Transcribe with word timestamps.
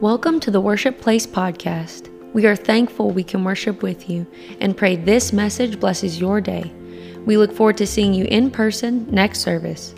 Welcome 0.00 0.38
to 0.40 0.52
the 0.52 0.60
Worship 0.60 1.00
Place 1.00 1.26
podcast. 1.26 2.08
We 2.32 2.46
are 2.46 2.54
thankful 2.54 3.10
we 3.10 3.24
can 3.24 3.42
worship 3.42 3.82
with 3.82 4.08
you 4.08 4.28
and 4.60 4.76
pray 4.76 4.94
this 4.94 5.32
message 5.32 5.80
blesses 5.80 6.20
your 6.20 6.40
day. 6.40 6.72
We 7.26 7.36
look 7.36 7.52
forward 7.52 7.78
to 7.78 7.86
seeing 7.88 8.14
you 8.14 8.24
in 8.26 8.52
person 8.52 9.12
next 9.12 9.40
service. 9.40 9.96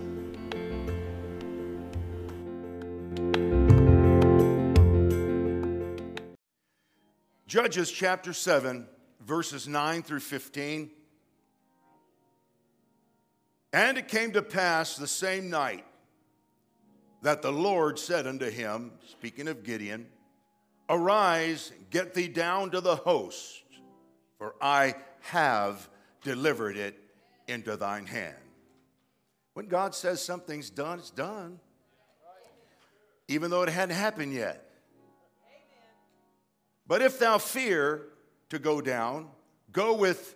Judges 7.46 7.90
chapter 7.90 8.32
7, 8.32 8.86
verses 9.20 9.68
9 9.68 10.02
through 10.02 10.20
15. 10.20 10.90
And 13.74 13.98
it 13.98 14.08
came 14.08 14.32
to 14.32 14.40
pass 14.40 14.96
the 14.96 15.06
same 15.06 15.50
night 15.50 15.84
that 17.22 17.42
the 17.42 17.52
Lord 17.52 17.98
said 17.98 18.26
unto 18.26 18.50
him, 18.50 18.92
speaking 19.10 19.48
of 19.48 19.62
Gideon, 19.62 20.06
Arise, 20.88 21.72
get 21.90 22.14
thee 22.14 22.28
down 22.28 22.70
to 22.70 22.80
the 22.80 22.96
host, 22.96 23.62
for 24.38 24.54
I 24.60 24.94
have 25.20 25.88
delivered 26.22 26.76
it 26.76 26.98
into 27.46 27.76
thine 27.76 28.06
hand. 28.06 28.34
When 29.54 29.66
God 29.66 29.94
says 29.94 30.22
something's 30.22 30.70
done, 30.70 30.98
it's 30.98 31.10
done, 31.10 31.60
even 33.28 33.50
though 33.50 33.62
it 33.62 33.68
hadn't 33.68 33.96
happened 33.96 34.32
yet. 34.32 34.66
But 36.86 37.02
if 37.02 37.18
thou 37.18 37.38
fear 37.38 38.06
to 38.48 38.58
go 38.58 38.80
down, 38.80 39.28
go 39.70 39.94
with 39.94 40.34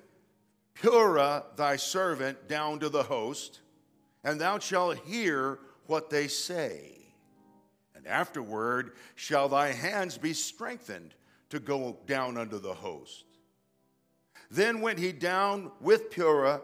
Purah 0.77 1.45
thy 1.57 1.77
servant 1.77 2.49
down 2.49 2.79
to 2.81 2.89
the 2.89 3.03
host, 3.03 3.61
and 4.23 4.41
thou 4.41 4.59
shalt 4.59 4.99
hear 4.99 5.59
what 5.87 6.11
they 6.11 6.29
say. 6.29 6.93
And 7.95 8.07
afterward 8.07 8.93
shall 9.15 9.49
thy 9.49 9.73
hands 9.73 10.19
be 10.19 10.33
strengthened 10.33 11.15
to 11.51 11.59
go 11.59 11.99
down 12.07 12.37
unto 12.37 12.59
the 12.59 12.75
host. 12.75 13.25
Then 14.51 14.81
went 14.81 14.99
he 14.99 15.13
down 15.13 15.71
with 15.81 16.11
Purah, 16.11 16.61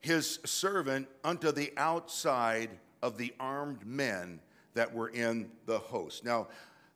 his 0.00 0.38
servant, 0.44 1.08
unto 1.24 1.52
the 1.52 1.72
outside 1.76 2.70
of 3.02 3.18
the 3.18 3.34
armed 3.38 3.86
men 3.86 4.40
that 4.74 4.94
were 4.94 5.08
in 5.08 5.50
the 5.66 5.78
host. 5.78 6.24
Now, 6.24 6.48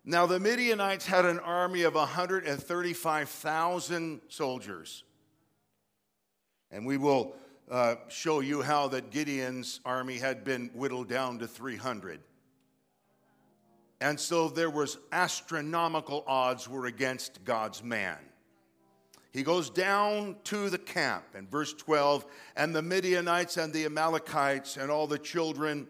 now 0.04 0.26
the 0.26 0.40
Midianites 0.40 1.06
had 1.06 1.24
an 1.24 1.38
army 1.38 1.82
of 1.82 1.94
135,000 1.94 4.20
soldiers. 4.28 5.04
And 6.70 6.86
we 6.86 6.96
will 6.96 7.36
uh, 7.72 7.96
show 8.08 8.40
you 8.40 8.60
how 8.60 8.86
that 8.86 9.10
Gideon's 9.10 9.80
army 9.86 10.18
had 10.18 10.44
been 10.44 10.70
whittled 10.74 11.08
down 11.08 11.38
to 11.38 11.48
300. 11.48 12.20
And 14.02 14.20
so 14.20 14.48
there 14.48 14.68
was 14.68 14.98
astronomical 15.10 16.22
odds 16.26 16.68
were 16.68 16.84
against 16.84 17.42
God's 17.44 17.82
man. 17.82 18.18
He 19.32 19.42
goes 19.42 19.70
down 19.70 20.36
to 20.44 20.68
the 20.68 20.76
camp 20.76 21.24
in 21.34 21.46
verse 21.46 21.72
12, 21.72 22.26
and 22.56 22.74
the 22.74 22.82
Midianites 22.82 23.56
and 23.56 23.72
the 23.72 23.86
Amalekites 23.86 24.76
and 24.76 24.90
all 24.90 25.06
the 25.06 25.18
children 25.18 25.88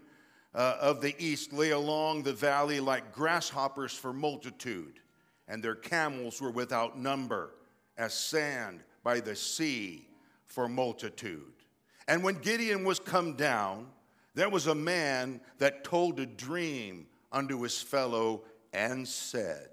uh, 0.55 0.77
of 0.81 1.01
the 1.01 1.17
east 1.19 1.53
lay 1.53 1.71
along 1.71 2.23
the 2.23 2.33
valley 2.33 2.79
like 2.79 3.13
grasshoppers 3.13 3.93
for 3.93 4.13
multitude, 4.13 5.01
and 5.49 5.61
their 5.61 5.75
camels 5.75 6.41
were 6.41 6.53
without 6.53 6.97
number, 6.97 7.55
as 7.99 8.15
sand 8.15 8.85
by 9.03 9.19
the 9.19 9.35
sea 9.35 10.07
for 10.47 10.69
multitude. 10.69 11.62
And 12.09 12.23
when 12.23 12.37
Gideon 12.37 12.85
was 12.85 12.99
come 12.99 13.35
down, 13.35 13.89
there 14.35 14.49
was 14.49 14.67
a 14.67 14.75
man 14.75 15.41
that 15.59 15.85
told 15.85 16.19
a 16.19 16.27
dream 16.27 17.07
unto 17.31 17.63
his 17.63 17.81
fellow 17.81 18.43
and 18.73 19.07
said, 19.07 19.69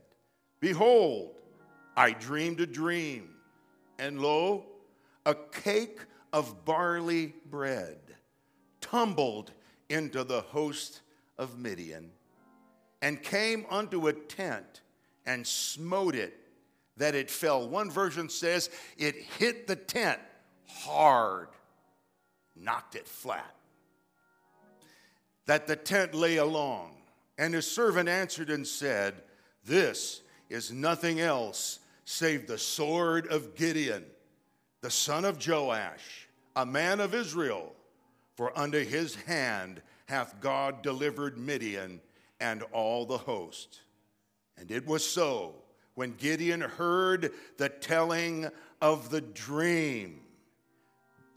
Behold, 0.60 1.36
I 1.96 2.12
dreamed 2.12 2.60
a 2.60 2.66
dream, 2.66 3.30
and 3.98 4.22
lo, 4.22 4.66
a 5.26 5.36
cake 5.36 6.00
of 6.34 6.66
barley 6.66 7.34
bread 7.50 7.98
tumbled 8.82 9.52
into 9.90 10.24
the 10.24 10.42
host 10.42 11.02
of 11.38 11.58
Midian 11.58 12.12
and 13.02 13.22
came 13.22 13.66
unto 13.70 14.08
a 14.08 14.14
tent 14.14 14.82
and 15.26 15.46
smote 15.46 16.16
it 16.16 16.38
that 16.98 17.16
it 17.16 17.30
fell. 17.32 17.68
One 17.68 17.90
version 17.90 18.30
says 18.30 18.70
it 18.98 19.16
hit 19.16 19.68
the 19.68 19.76
tent 19.76 20.20
hard 20.68 21.48
knocked 22.60 22.96
it 22.96 23.08
flat. 23.08 23.56
That 25.46 25.68
the 25.68 25.76
tent 25.76 26.14
lay 26.14 26.38
along. 26.38 26.96
And 27.38 27.54
his 27.54 27.70
servant 27.70 28.10
answered 28.10 28.50
and 28.50 28.68
said, 28.68 29.16
This 29.64 30.22
is 30.50 30.72
nothing 30.72 31.20
else 31.20 31.80
save 32.06 32.48
the 32.48 32.58
sword 32.58 33.28
of 33.28 33.56
Gideon, 33.56 34.04
the 34.82 34.92
son 34.92 35.26
of 35.26 35.46
Joash, 35.46 36.28
a 36.56 36.66
man 36.66 37.00
of 37.00 37.14
Israel. 37.14 37.74
For 38.36 38.58
unto 38.58 38.84
his 38.84 39.16
hand 39.16 39.82
hath 40.08 40.40
God 40.40 40.82
delivered 40.82 41.38
Midian 41.38 42.02
and 42.40 42.64
all 42.72 43.06
the 43.06 43.18
host. 43.18 43.82
And 44.58 44.72
it 44.72 44.86
was 44.88 45.06
so 45.06 45.56
when 45.96 46.14
Gideon 46.14 46.62
heard 46.62 47.32
the 47.58 47.70
telling 47.70 48.50
of 48.82 49.10
the 49.10 49.22
dream 49.22 50.22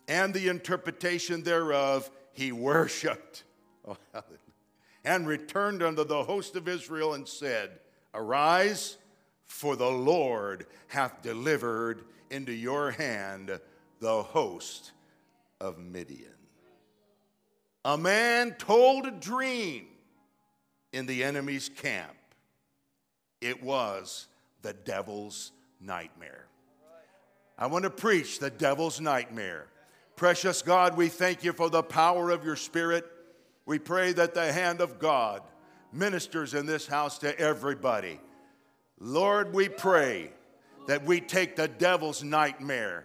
and 0.08 0.34
the 0.34 0.48
interpretation 0.48 1.42
thereof, 1.42 2.10
he 2.32 2.52
worshiped. 2.52 3.44
Oh, 3.86 3.96
and 5.04 5.26
returned 5.26 5.82
unto 5.82 6.04
the 6.04 6.24
host 6.24 6.54
of 6.56 6.68
Israel 6.68 7.14
and 7.14 7.26
said, 7.26 7.70
Arise, 8.14 8.98
for 9.44 9.76
the 9.76 9.90
Lord 9.90 10.66
hath 10.88 11.22
delivered 11.22 12.04
into 12.30 12.52
your 12.52 12.92
hand 12.92 13.58
the 14.00 14.22
host 14.22 14.92
of 15.60 15.78
Midian. 15.78 16.30
A 17.84 17.98
man 17.98 18.52
told 18.52 19.06
a 19.06 19.10
dream 19.10 19.86
in 20.92 21.06
the 21.06 21.24
enemy's 21.24 21.68
camp. 21.68 22.16
It 23.40 23.62
was 23.62 24.28
the 24.62 24.72
devil's 24.72 25.50
nightmare. 25.80 26.46
I 27.58 27.66
want 27.66 27.84
to 27.84 27.90
preach 27.90 28.38
the 28.38 28.50
devil's 28.50 29.00
nightmare. 29.00 29.66
Precious 30.16 30.62
God, 30.62 30.96
we 30.96 31.08
thank 31.08 31.42
you 31.42 31.52
for 31.52 31.70
the 31.70 31.82
power 31.82 32.30
of 32.30 32.44
your 32.44 32.56
Spirit. 32.56 33.04
We 33.66 33.78
pray 33.78 34.12
that 34.12 34.34
the 34.34 34.52
hand 34.52 34.80
of 34.80 34.98
God 34.98 35.42
ministers 35.92 36.54
in 36.54 36.66
this 36.66 36.86
house 36.86 37.18
to 37.18 37.38
everybody. 37.38 38.20
Lord, 38.98 39.52
we 39.52 39.68
pray 39.68 40.32
that 40.86 41.04
we 41.04 41.20
take 41.20 41.56
the 41.56 41.68
devil's 41.68 42.22
nightmare 42.22 43.04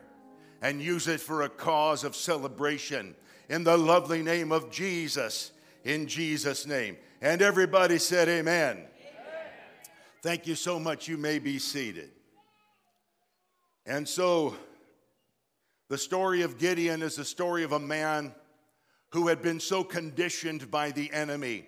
and 0.62 0.81
use 0.81 1.07
it 1.07 1.19
for 1.19 1.44
a 1.44 1.50
cause 1.50 2.03
of 2.03 2.16
celebration 2.16 3.16
in 3.50 3.63
the 3.63 3.78
lovely 3.78 4.22
name 4.22 4.51
of 4.51 4.72
Jesus, 4.72 5.51
in 5.84 6.07
Jesus' 6.07 6.66
name. 6.66 6.97
And 7.22 7.41
everybody 7.41 7.97
said, 7.97 8.28
Amen. 8.28 8.78
Amen. 8.78 8.88
Thank 10.22 10.47
you 10.47 10.56
so 10.56 10.79
much. 10.79 11.07
You 11.07 11.18
may 11.18 11.39
be 11.39 11.59
seated. 11.59 12.12
And 13.85 14.07
so, 14.07 14.56
the 15.90 15.98
story 15.98 16.42
of 16.42 16.58
Gideon 16.58 17.02
is 17.02 17.16
the 17.16 17.25
story 17.25 17.64
of 17.64 17.72
a 17.72 17.80
man 17.80 18.34
who 19.12 19.28
had 19.28 19.42
been 19.42 19.59
so 19.59 19.84
conditioned 19.84 20.70
by 20.70 20.92
the 20.92 21.12
enemy 21.14 21.66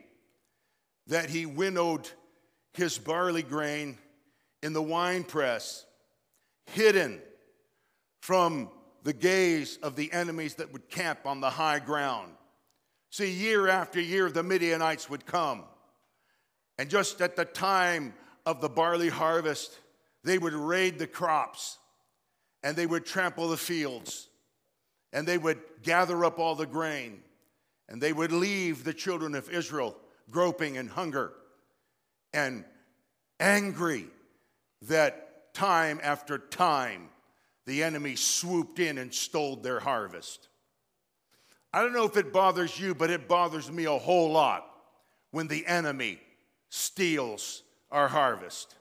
that 1.07 1.29
he 1.29 1.45
winnowed 1.45 2.09
his 2.73 2.97
barley 2.97 3.43
grain 3.43 3.97
in 4.61 4.73
the 4.73 4.81
wine 4.81 5.23
press, 5.23 5.85
hidden 6.67 7.21
from 8.21 8.69
the 9.03 9.13
gaze 9.13 9.77
of 9.81 9.95
the 9.95 10.11
enemies 10.11 10.55
that 10.55 10.73
would 10.73 10.89
camp 10.89 11.19
on 11.25 11.39
the 11.39 11.49
high 11.49 11.79
ground. 11.79 12.33
See, 13.09 13.31
year 13.31 13.67
after 13.67 13.99
year, 13.99 14.29
the 14.29 14.43
Midianites 14.43 15.09
would 15.09 15.25
come. 15.25 15.63
And 16.77 16.89
just 16.89 17.21
at 17.21 17.35
the 17.35 17.45
time 17.45 18.13
of 18.45 18.61
the 18.61 18.69
barley 18.69 19.09
harvest, 19.09 19.79
they 20.23 20.37
would 20.37 20.53
raid 20.53 20.99
the 20.99 21.07
crops 21.07 21.77
and 22.63 22.75
they 22.75 22.85
would 22.85 23.05
trample 23.05 23.49
the 23.49 23.57
fields 23.57 24.27
and 25.13 25.27
they 25.27 25.37
would 25.37 25.59
gather 25.81 26.23
up 26.25 26.39
all 26.39 26.55
the 26.55 26.65
grain 26.65 27.21
and 27.87 28.01
they 28.01 28.13
would 28.13 28.31
leave 28.31 28.83
the 28.83 28.93
children 28.93 29.35
of 29.35 29.49
Israel 29.49 29.95
groping 30.29 30.75
in 30.75 30.87
hunger 30.87 31.33
and 32.33 32.63
angry 33.39 34.05
that 34.83 35.53
time 35.53 35.99
after 36.03 36.37
time 36.37 37.09
the 37.65 37.83
enemy 37.83 38.15
swooped 38.15 38.79
in 38.79 38.97
and 38.97 39.13
stole 39.13 39.55
their 39.55 39.79
harvest. 39.79 40.47
I 41.71 41.81
don't 41.81 41.93
know 41.93 42.05
if 42.05 42.17
it 42.17 42.33
bothers 42.33 42.79
you, 42.79 42.95
but 42.95 43.11
it 43.11 43.27
bothers 43.27 43.71
me 43.71 43.85
a 43.85 43.91
whole 43.91 44.31
lot 44.31 44.65
when 45.31 45.47
the 45.47 45.65
enemy 45.67 46.19
steals 46.69 47.63
our 47.91 48.07
harvest. 48.07 48.75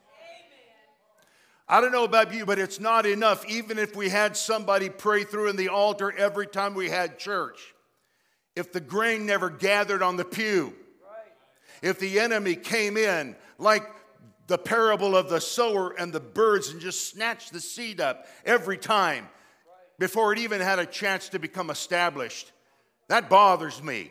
I 1.69 1.81
don't 1.83 1.93
know 1.93 2.05
about 2.05 2.33
you, 2.33 2.47
but 2.47 2.59
it's 2.59 2.81
not 2.81 3.05
enough, 3.05 3.45
even 3.47 3.79
if 3.79 3.95
we 3.95 4.09
had 4.09 4.37
somebody 4.37 4.89
pray 4.89 5.25
through 5.25 5.51
in 5.51 5.57
the 5.57 5.69
altar 5.69 6.11
every 6.17 6.47
time 6.47 6.75
we 6.75 6.89
had 6.89 7.19
church. 7.19 7.75
If 8.57 8.73
the 8.73 8.81
grain 8.81 9.27
never 9.27 9.51
gathered 9.51 10.03
on 10.03 10.17
the 10.17 10.25
pew, 10.25 10.75
if 11.83 11.99
the 11.99 12.21
enemy 12.21 12.57
came 12.57 12.97
in 12.97 13.37
like 13.59 13.85
the 14.47 14.59
parable 14.59 15.15
of 15.15 15.29
the 15.29 15.41
sower 15.41 15.91
and 15.91 16.13
the 16.13 16.21
birds 16.21 16.71
and 16.71 16.81
just 16.81 17.09
snatched 17.11 17.53
the 17.53 17.61
seed 17.61 18.01
up 18.01 18.27
every 18.47 18.79
time 18.79 19.29
before 19.99 20.33
it 20.33 20.39
even 20.39 20.61
had 20.61 20.79
a 20.79 20.87
chance 20.87 21.29
to 21.29 21.39
become 21.39 21.69
established. 21.69 22.51
That 23.09 23.29
bothers 23.29 23.83
me. 23.83 24.11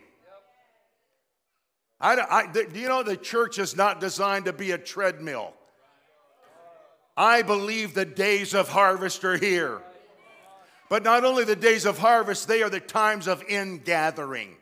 I, 2.00 2.16
I, 2.30 2.52
do 2.52 2.80
you 2.80 2.88
know 2.88 3.02
the 3.02 3.18
church 3.18 3.58
is 3.58 3.76
not 3.76 4.00
designed 4.00 4.46
to 4.46 4.54
be 4.54 4.72
a 4.72 4.78
treadmill? 4.78 5.54
I 7.18 7.42
believe 7.42 7.96
the 7.96 8.06
days 8.06 8.54
of 8.54 8.70
harvest 8.70 9.26
are 9.26 9.38
here. 9.38 9.82
But 10.88 11.04
not 11.04 11.26
only 11.26 11.44
the 11.44 11.56
days 11.56 11.86
of 11.86 11.98
harvest, 11.98 12.48
they 12.48 12.62
are 12.62 12.70
the 12.70 12.80
times 12.80 13.28
of 13.28 13.44
ingathering. 13.50 14.56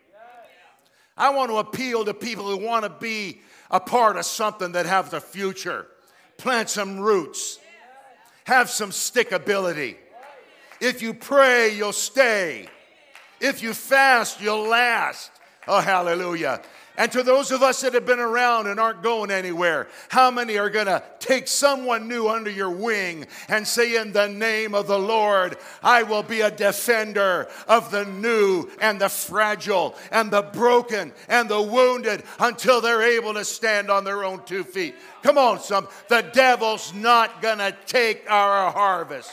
I 1.16 1.30
want 1.30 1.50
to 1.50 1.58
appeal 1.58 2.04
to 2.06 2.14
people 2.14 2.46
who 2.46 2.56
want 2.56 2.84
to 2.84 2.90
be 2.90 3.42
a 3.70 3.78
part 3.78 4.16
of 4.16 4.24
something 4.24 4.72
that 4.72 4.86
have 4.86 5.10
the 5.10 5.20
future. 5.20 5.86
Plant 6.38 6.70
some 6.70 6.98
roots. 6.98 7.58
Have 8.44 8.70
some 8.70 8.90
stickability. 8.90 9.96
If 10.80 11.02
you 11.02 11.14
pray, 11.14 11.74
you'll 11.74 11.92
stay. 11.92 12.68
If 13.40 13.62
you 13.62 13.74
fast, 13.74 14.40
you'll 14.40 14.68
last. 14.68 15.30
Oh, 15.68 15.80
hallelujah. 15.80 16.60
And 16.98 17.12
to 17.12 17.22
those 17.22 17.50
of 17.50 17.62
us 17.62 17.82
that 17.82 17.92
have 17.92 18.06
been 18.06 18.20
around 18.20 18.68
and 18.68 18.80
aren't 18.80 19.02
going 19.02 19.30
anywhere, 19.30 19.88
how 20.08 20.30
many 20.30 20.56
are 20.56 20.70
going 20.70 20.86
to 20.86 21.02
take 21.18 21.46
someone 21.46 22.08
new 22.08 22.28
under 22.28 22.50
your 22.50 22.70
wing 22.70 23.26
and 23.48 23.66
say, 23.66 24.00
In 24.00 24.12
the 24.12 24.28
name 24.28 24.74
of 24.74 24.86
the 24.86 24.98
Lord, 24.98 25.58
I 25.82 26.04
will 26.04 26.22
be 26.22 26.40
a 26.40 26.50
defender 26.50 27.48
of 27.68 27.90
the 27.90 28.06
new 28.06 28.70
and 28.80 28.98
the 28.98 29.10
fragile 29.10 29.94
and 30.10 30.30
the 30.30 30.42
broken 30.42 31.12
and 31.28 31.48
the 31.48 31.60
wounded 31.60 32.22
until 32.38 32.80
they're 32.80 33.02
able 33.02 33.34
to 33.34 33.44
stand 33.44 33.90
on 33.90 34.04
their 34.04 34.24
own 34.24 34.42
two 34.46 34.64
feet? 34.64 34.94
Come 35.22 35.36
on, 35.36 35.60
some. 35.60 35.88
The 36.08 36.22
devil's 36.32 36.94
not 36.94 37.42
going 37.42 37.58
to 37.58 37.76
take 37.86 38.30
our 38.30 38.70
harvest. 38.70 39.30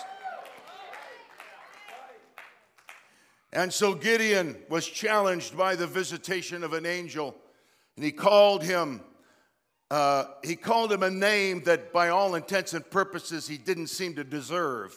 And 3.53 3.71
so 3.71 3.93
Gideon 3.93 4.57
was 4.67 4.87
challenged 4.87 5.55
by 5.55 5.75
the 5.75 5.85
visitation 5.85 6.63
of 6.63 6.73
an 6.73 6.87
angel 6.87 7.35
and 7.95 8.03
he 8.03 8.11
called 8.11 8.63
him, 8.63 9.01
uh, 9.91 10.25
he 10.43 10.55
called 10.55 10.91
him 10.91 11.03
a 11.03 11.11
name 11.11 11.61
that 11.65 11.93
by 11.93 12.09
all 12.09 12.33
intents 12.33 12.73
and 12.73 12.89
purposes 12.89 13.47
he 13.47 13.59
didn't 13.59 13.87
seem 13.87 14.15
to 14.15 14.23
deserve. 14.23 14.95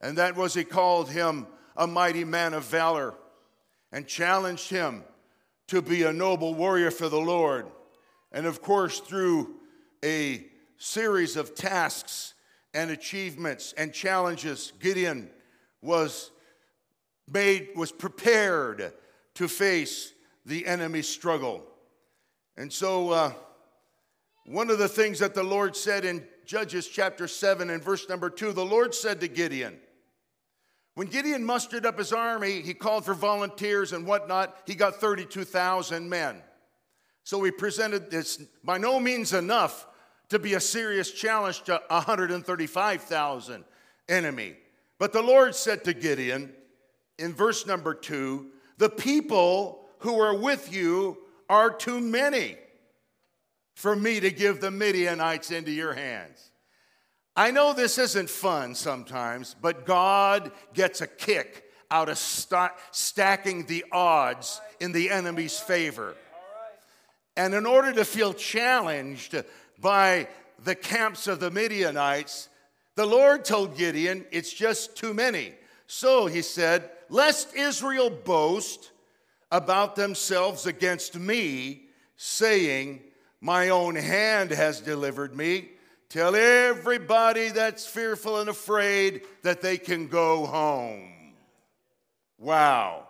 And 0.00 0.16
that 0.16 0.36
was 0.36 0.54
he 0.54 0.64
called 0.64 1.10
him 1.10 1.46
a 1.76 1.86
mighty 1.86 2.24
man 2.24 2.54
of 2.54 2.64
valor 2.64 3.12
and 3.92 4.06
challenged 4.06 4.70
him 4.70 5.04
to 5.68 5.82
be 5.82 6.04
a 6.04 6.12
noble 6.14 6.54
warrior 6.54 6.90
for 6.90 7.10
the 7.10 7.20
Lord. 7.20 7.66
And 8.32 8.46
of 8.46 8.62
course, 8.62 9.00
through 9.00 9.56
a 10.02 10.46
series 10.78 11.36
of 11.36 11.54
tasks 11.54 12.32
and 12.72 12.90
achievements 12.90 13.74
and 13.76 13.92
challenges, 13.92 14.72
Gideon 14.80 15.28
was 15.82 16.30
made, 17.30 17.70
was 17.76 17.92
prepared 17.92 18.92
to 19.34 19.48
face 19.48 20.12
the 20.44 20.66
enemy's 20.66 21.08
struggle. 21.08 21.64
And 22.56 22.72
so, 22.72 23.10
uh, 23.10 23.32
one 24.46 24.70
of 24.70 24.78
the 24.78 24.88
things 24.88 25.18
that 25.18 25.34
the 25.34 25.42
Lord 25.42 25.76
said 25.76 26.04
in 26.04 26.26
Judges 26.44 26.86
chapter 26.86 27.26
7 27.26 27.68
and 27.68 27.82
verse 27.82 28.08
number 28.08 28.30
2, 28.30 28.52
the 28.52 28.64
Lord 28.64 28.94
said 28.94 29.20
to 29.20 29.28
Gideon, 29.28 29.76
when 30.94 31.08
Gideon 31.08 31.44
mustered 31.44 31.84
up 31.84 31.98
his 31.98 32.12
army, 32.12 32.62
he 32.62 32.72
called 32.72 33.04
for 33.04 33.12
volunteers 33.12 33.92
and 33.92 34.06
whatnot. 34.06 34.56
He 34.66 34.74
got 34.74 34.96
32,000 34.96 36.08
men. 36.08 36.42
So 37.22 37.42
he 37.42 37.50
presented 37.50 38.10
this 38.10 38.38
by 38.64 38.78
no 38.78 38.98
means 38.98 39.34
enough 39.34 39.86
to 40.30 40.38
be 40.38 40.54
a 40.54 40.60
serious 40.60 41.10
challenge 41.10 41.64
to 41.64 41.82
135,000 41.88 43.64
enemy. 44.08 44.56
But 44.98 45.12
the 45.12 45.22
Lord 45.22 45.54
said 45.54 45.84
to 45.84 45.92
Gideon 45.92 46.54
in 47.18 47.32
verse 47.32 47.66
number 47.66 47.94
two, 47.94 48.48
The 48.78 48.90
people 48.90 49.86
who 50.00 50.20
are 50.20 50.36
with 50.36 50.72
you 50.72 51.18
are 51.48 51.70
too 51.70 52.00
many 52.00 52.56
for 53.74 53.94
me 53.94 54.20
to 54.20 54.30
give 54.30 54.60
the 54.60 54.70
Midianites 54.70 55.50
into 55.50 55.70
your 55.70 55.94
hands. 55.94 56.50
I 57.36 57.50
know 57.50 57.74
this 57.74 57.98
isn't 57.98 58.30
fun 58.30 58.74
sometimes, 58.74 59.54
but 59.60 59.84
God 59.84 60.50
gets 60.72 61.02
a 61.02 61.06
kick 61.06 61.64
out 61.90 62.08
of 62.08 62.16
st- 62.16 62.72
stacking 62.90 63.66
the 63.66 63.84
odds 63.92 64.60
in 64.80 64.92
the 64.92 65.10
enemy's 65.10 65.60
favor. 65.60 66.16
And 67.36 67.54
in 67.54 67.66
order 67.66 67.92
to 67.92 68.04
feel 68.04 68.32
challenged 68.32 69.36
by 69.78 70.28
the 70.64 70.74
camps 70.74 71.26
of 71.26 71.38
the 71.38 71.50
Midianites, 71.50 72.48
the 72.94 73.04
Lord 73.04 73.44
told 73.44 73.76
Gideon, 73.76 74.24
It's 74.30 74.52
just 74.52 74.96
too 74.96 75.12
many. 75.12 75.52
So 75.86 76.26
he 76.26 76.40
said, 76.40 76.90
Lest 77.08 77.54
Israel 77.54 78.10
boast, 78.10 78.90
about 79.50 79.96
themselves 79.96 80.66
against 80.66 81.18
me, 81.18 81.82
saying, 82.16 83.00
My 83.40 83.68
own 83.68 83.94
hand 83.94 84.50
has 84.50 84.80
delivered 84.80 85.36
me. 85.36 85.70
Tell 86.08 86.34
everybody 86.34 87.48
that's 87.48 87.86
fearful 87.86 88.40
and 88.40 88.48
afraid 88.48 89.22
that 89.42 89.60
they 89.60 89.76
can 89.76 90.08
go 90.08 90.46
home. 90.46 91.34
Wow. 92.38 93.08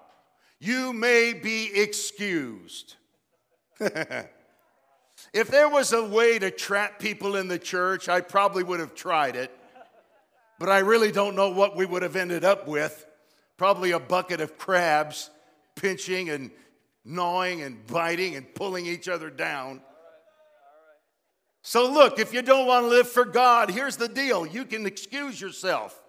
You 0.58 0.93
may 0.93 1.34
be 1.34 1.70
excused. 1.75 2.96
if 3.78 5.48
there 5.48 5.69
was 5.69 5.93
a 5.93 6.04
way 6.04 6.38
to 6.38 6.50
trap 6.50 6.98
people 6.98 7.37
in 7.37 7.48
the 7.48 7.58
church, 7.58 8.08
I 8.08 8.22
probably 8.22 8.62
would 8.62 8.81
have 8.81 8.94
tried 8.94 9.37
it. 9.37 9.50
But 10.58 10.70
I 10.70 10.78
really 10.78 11.12
don't 11.12 11.37
know 11.37 11.50
what 11.50 11.76
we 11.76 11.84
would 11.84 12.02
have 12.02 12.16
ended 12.16 12.44
up 12.44 12.66
with. 12.66 13.06
Probably 13.56 13.93
a 13.93 13.99
bucket 13.99 14.41
of 14.41 14.58
crabs 14.58 15.31
pinching 15.76 16.31
and 16.31 16.50
gnawing 17.05 17.62
and 17.62 17.87
biting 17.87 18.35
and 18.35 18.53
pulling 18.55 18.87
each 18.87 19.08
other 19.08 19.31
down. 19.31 19.81
So, 21.62 21.91
look, 21.91 22.19
if 22.19 22.32
you 22.32 22.43
don't 22.43 22.67
want 22.67 22.85
to 22.85 22.88
live 22.88 23.08
for 23.08 23.25
God, 23.25 23.70
here's 23.70 23.97
the 23.97 24.08
deal 24.08 24.47
you 24.47 24.64
can 24.64 24.87
excuse 24.87 25.41
yourself. 25.41 26.00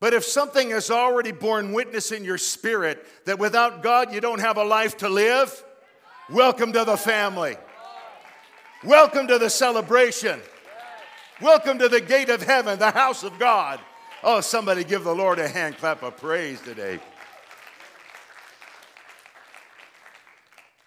But 0.00 0.14
if 0.14 0.24
something 0.24 0.70
has 0.70 0.90
already 0.90 1.30
borne 1.30 1.72
witness 1.72 2.10
in 2.10 2.24
your 2.24 2.38
spirit 2.38 3.06
that 3.24 3.38
without 3.38 3.82
God 3.82 4.12
you 4.12 4.20
don't 4.20 4.40
have 4.40 4.56
a 4.56 4.64
life 4.64 4.96
to 4.98 5.08
live, 5.08 5.64
welcome 6.28 6.72
to 6.72 6.84
the 6.84 6.96
family. 6.96 7.56
Welcome 8.82 9.28
to 9.28 9.38
the 9.38 9.48
celebration. 9.48 10.40
Welcome 11.40 11.78
to 11.78 11.88
the 11.88 12.00
gate 12.00 12.30
of 12.30 12.42
heaven, 12.42 12.80
the 12.80 12.90
house 12.90 13.22
of 13.22 13.38
God. 13.38 13.78
Oh, 14.24 14.40
somebody 14.40 14.84
give 14.84 15.02
the 15.02 15.14
Lord 15.14 15.40
a 15.40 15.48
hand 15.48 15.78
clap 15.78 16.02
of 16.04 16.16
praise 16.16 16.60
today. 16.60 17.00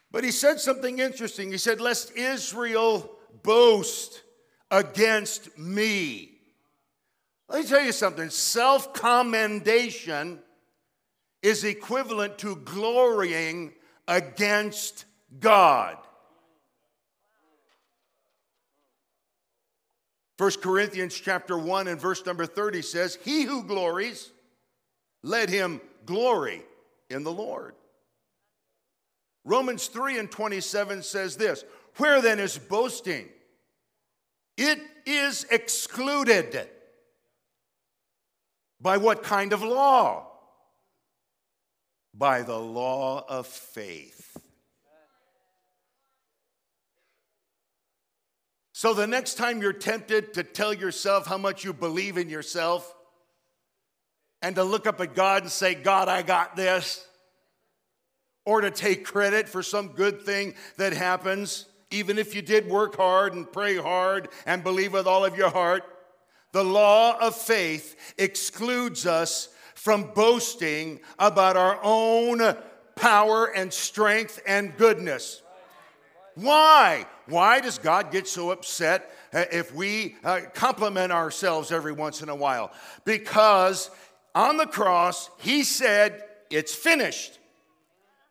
But 0.10 0.24
he 0.24 0.32
said 0.32 0.62
something 0.62 1.00
interesting. 1.00 1.51
He 1.51 1.58
said, 1.58 1.82
Lest 1.82 2.15
Israel 2.15 3.12
boast 3.44 4.24
against 4.72 5.58
me. 5.58 6.32
Let 7.50 7.63
me 7.63 7.68
tell 7.68 7.84
you 7.84 7.92
something 7.92 8.30
self 8.30 8.94
commendation 8.94 10.39
is 11.42 11.65
equivalent 11.65 12.38
to 12.39 12.56
glorying 12.56 13.74
against 14.08 15.04
God. 15.39 15.98
1 20.38 20.51
Corinthians 20.62 21.15
chapter 21.15 21.58
1 21.58 21.88
and 21.88 22.00
verse 22.00 22.25
number 22.25 22.46
30 22.46 22.82
says, 22.82 23.18
He 23.24 23.44
who 23.44 23.63
glories, 23.63 24.32
let 25.24 25.50
him 25.50 25.80
glory 26.06 26.62
in 27.10 27.24
the 27.24 27.32
Lord. 27.32 27.74
Romans 29.46 29.88
3 29.88 30.20
and 30.20 30.30
27 30.32 31.04
says 31.04 31.38
this 31.38 31.63
Where 31.98 32.22
then 32.22 32.39
is 32.39 32.58
boasting? 32.58 33.30
It 34.58 34.80
is 35.06 35.46
excluded. 35.51 36.70
By 38.82 38.98
what 38.98 39.24
kind 39.24 39.54
of 39.54 39.63
law? 39.63 40.27
By 42.13 42.42
the 42.42 42.58
law 42.60 43.25
of 43.27 43.48
faith. 43.48 44.38
So 48.86 48.94
the 48.94 49.08
next 49.08 49.39
time 49.39 49.63
you're 49.63 49.74
tempted 49.74 50.36
to 50.36 50.44
tell 50.44 50.72
yourself 50.72 51.25
how 51.25 51.39
much 51.39 51.63
you 51.63 51.74
believe 51.74 52.20
in 52.20 52.30
yourself 52.30 52.94
and 54.44 54.56
to 54.58 54.63
look 54.63 54.86
up 54.86 55.01
at 55.01 55.15
God 55.15 55.42
and 55.42 55.51
say, 55.51 55.74
God, 55.74 56.08
I 56.08 56.22
got 56.22 56.56
this 56.56 57.04
or 58.46 58.62
to 58.62 58.70
take 58.70 59.04
credit 59.04 59.50
for 59.50 59.63
some 59.63 59.88
good 59.88 60.22
thing 60.22 60.54
that 60.77 60.94
happens, 60.94 61.65
even 61.89 62.20
if 62.20 62.36
you 62.36 62.44
did 62.44 62.70
work 62.70 62.96
hard 62.96 63.34
and 63.34 63.51
pray 63.51 63.75
hard 63.75 64.27
and 64.46 64.63
believe 64.63 64.94
with 64.94 65.08
all 65.08 65.25
of 65.25 65.36
your 65.36 65.50
heart. 65.50 65.82
The 66.51 66.63
law 66.63 67.18
of 67.20 67.36
faith 67.36 68.13
excludes 68.20 69.08
us 69.08 69.50
from 69.74 70.12
boasting 70.13 71.00
about 71.18 71.58
our 71.58 71.80
own 71.82 72.56
power 72.96 73.48
and 73.48 73.74
strength 73.74 74.39
and 74.46 74.77
goodness. 74.77 75.42
Why? 76.36 77.06
Why 77.27 77.62
does 77.62 77.77
God 77.80 78.12
get 78.12 78.27
so 78.27 78.51
upset 78.51 79.12
uh, 79.34 79.46
if 79.51 79.74
we 79.74 80.15
uh, 80.24 80.42
compliment 80.54 81.12
ourselves 81.12 81.72
every 81.72 81.94
once 81.94 82.22
in 82.22 82.30
a 82.30 82.36
while? 82.36 82.72
Because 83.06 83.89
on 84.34 84.58
the 84.58 84.68
cross, 84.68 85.30
He 85.39 85.63
said, 85.63 86.24
It's 86.50 86.75
finished. 86.75 87.39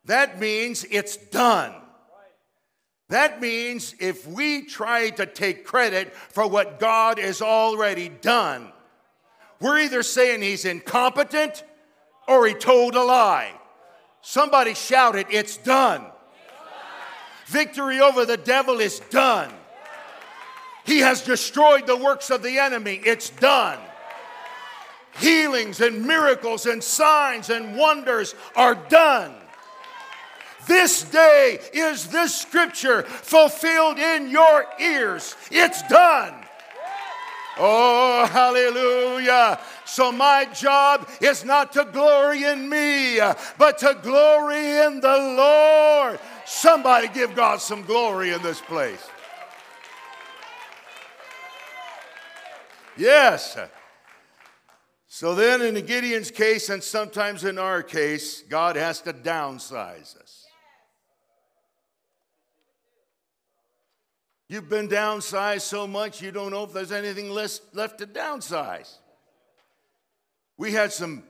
That 0.04 0.38
means 0.38 0.84
it's 0.90 1.16
done. 1.16 1.74
That 3.08 3.40
means 3.40 3.94
if 4.00 4.26
we 4.26 4.64
try 4.64 5.10
to 5.10 5.26
take 5.26 5.64
credit 5.64 6.14
for 6.14 6.46
what 6.46 6.78
God 6.78 7.18
has 7.18 7.40
already 7.40 8.08
done, 8.08 8.70
we're 9.60 9.80
either 9.80 10.02
saying 10.02 10.42
He's 10.42 10.66
incompetent 10.66 11.64
or 12.28 12.46
He 12.46 12.54
told 12.54 12.94
a 12.94 13.02
lie. 13.02 13.52
Somebody 14.20 14.74
shouted, 14.74 15.26
It's 15.30 15.56
done. 15.56 16.04
Victory 17.54 18.00
over 18.00 18.26
the 18.26 18.36
devil 18.36 18.80
is 18.80 18.98
done. 19.10 19.48
He 20.84 20.98
has 20.98 21.22
destroyed 21.22 21.86
the 21.86 21.96
works 21.96 22.30
of 22.30 22.42
the 22.42 22.58
enemy. 22.58 23.00
It's 23.04 23.30
done. 23.30 23.78
Healings 25.20 25.80
and 25.80 26.04
miracles 26.04 26.66
and 26.66 26.82
signs 26.82 27.50
and 27.50 27.76
wonders 27.76 28.34
are 28.56 28.74
done. 28.74 29.32
This 30.66 31.04
day 31.04 31.60
is 31.72 32.08
this 32.08 32.34
scripture 32.34 33.04
fulfilled 33.04 34.00
in 34.00 34.30
your 34.30 34.66
ears. 34.80 35.36
It's 35.52 35.80
done. 35.82 36.34
Oh, 37.56 38.26
hallelujah. 38.32 39.60
So, 39.84 40.10
my 40.10 40.46
job 40.46 41.08
is 41.20 41.44
not 41.44 41.72
to 41.74 41.84
glory 41.84 42.42
in 42.42 42.68
me, 42.68 43.20
but 43.58 43.78
to 43.78 43.96
glory 44.02 44.78
in 44.78 44.98
the 44.98 45.16
Lord. 45.36 46.18
Somebody 46.44 47.08
give 47.08 47.34
God 47.34 47.60
some 47.60 47.82
glory 47.82 48.32
in 48.32 48.42
this 48.42 48.60
place. 48.60 49.04
Yes. 52.96 53.56
So 55.08 55.34
then, 55.34 55.62
in 55.62 55.74
Gideon's 55.86 56.30
case, 56.30 56.68
and 56.68 56.82
sometimes 56.82 57.44
in 57.44 57.58
our 57.58 57.82
case, 57.82 58.42
God 58.42 58.76
has 58.76 59.00
to 59.02 59.12
downsize 59.12 60.20
us. 60.20 60.44
You've 64.48 64.68
been 64.68 64.88
downsized 64.88 65.62
so 65.62 65.86
much, 65.86 66.20
you 66.20 66.30
don't 66.30 66.50
know 66.50 66.64
if 66.64 66.72
there's 66.72 66.92
anything 66.92 67.30
left 67.30 67.98
to 67.98 68.06
downsize. 68.06 68.98
We 70.56 70.72
had 70.72 70.92
some 70.92 71.24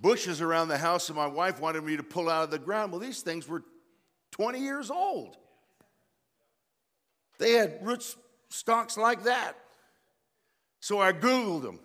bushes 0.00 0.40
around 0.40 0.68
the 0.68 0.78
house, 0.78 1.08
and 1.08 1.16
my 1.16 1.26
wife 1.26 1.60
wanted 1.60 1.84
me 1.84 1.96
to 1.96 2.02
pull 2.02 2.30
out 2.30 2.44
of 2.44 2.50
the 2.50 2.58
ground. 2.58 2.92
Well, 2.92 3.00
these 3.00 3.22
things 3.22 3.48
were 3.48 3.64
20 4.36 4.60
years 4.60 4.90
old. 4.90 5.36
They 7.38 7.52
had 7.52 7.78
root 7.82 8.04
stalks 8.48 8.96
like 8.96 9.24
that. 9.24 9.54
So 10.80 11.00
I 11.00 11.12
Googled 11.12 11.62
them. 11.62 11.80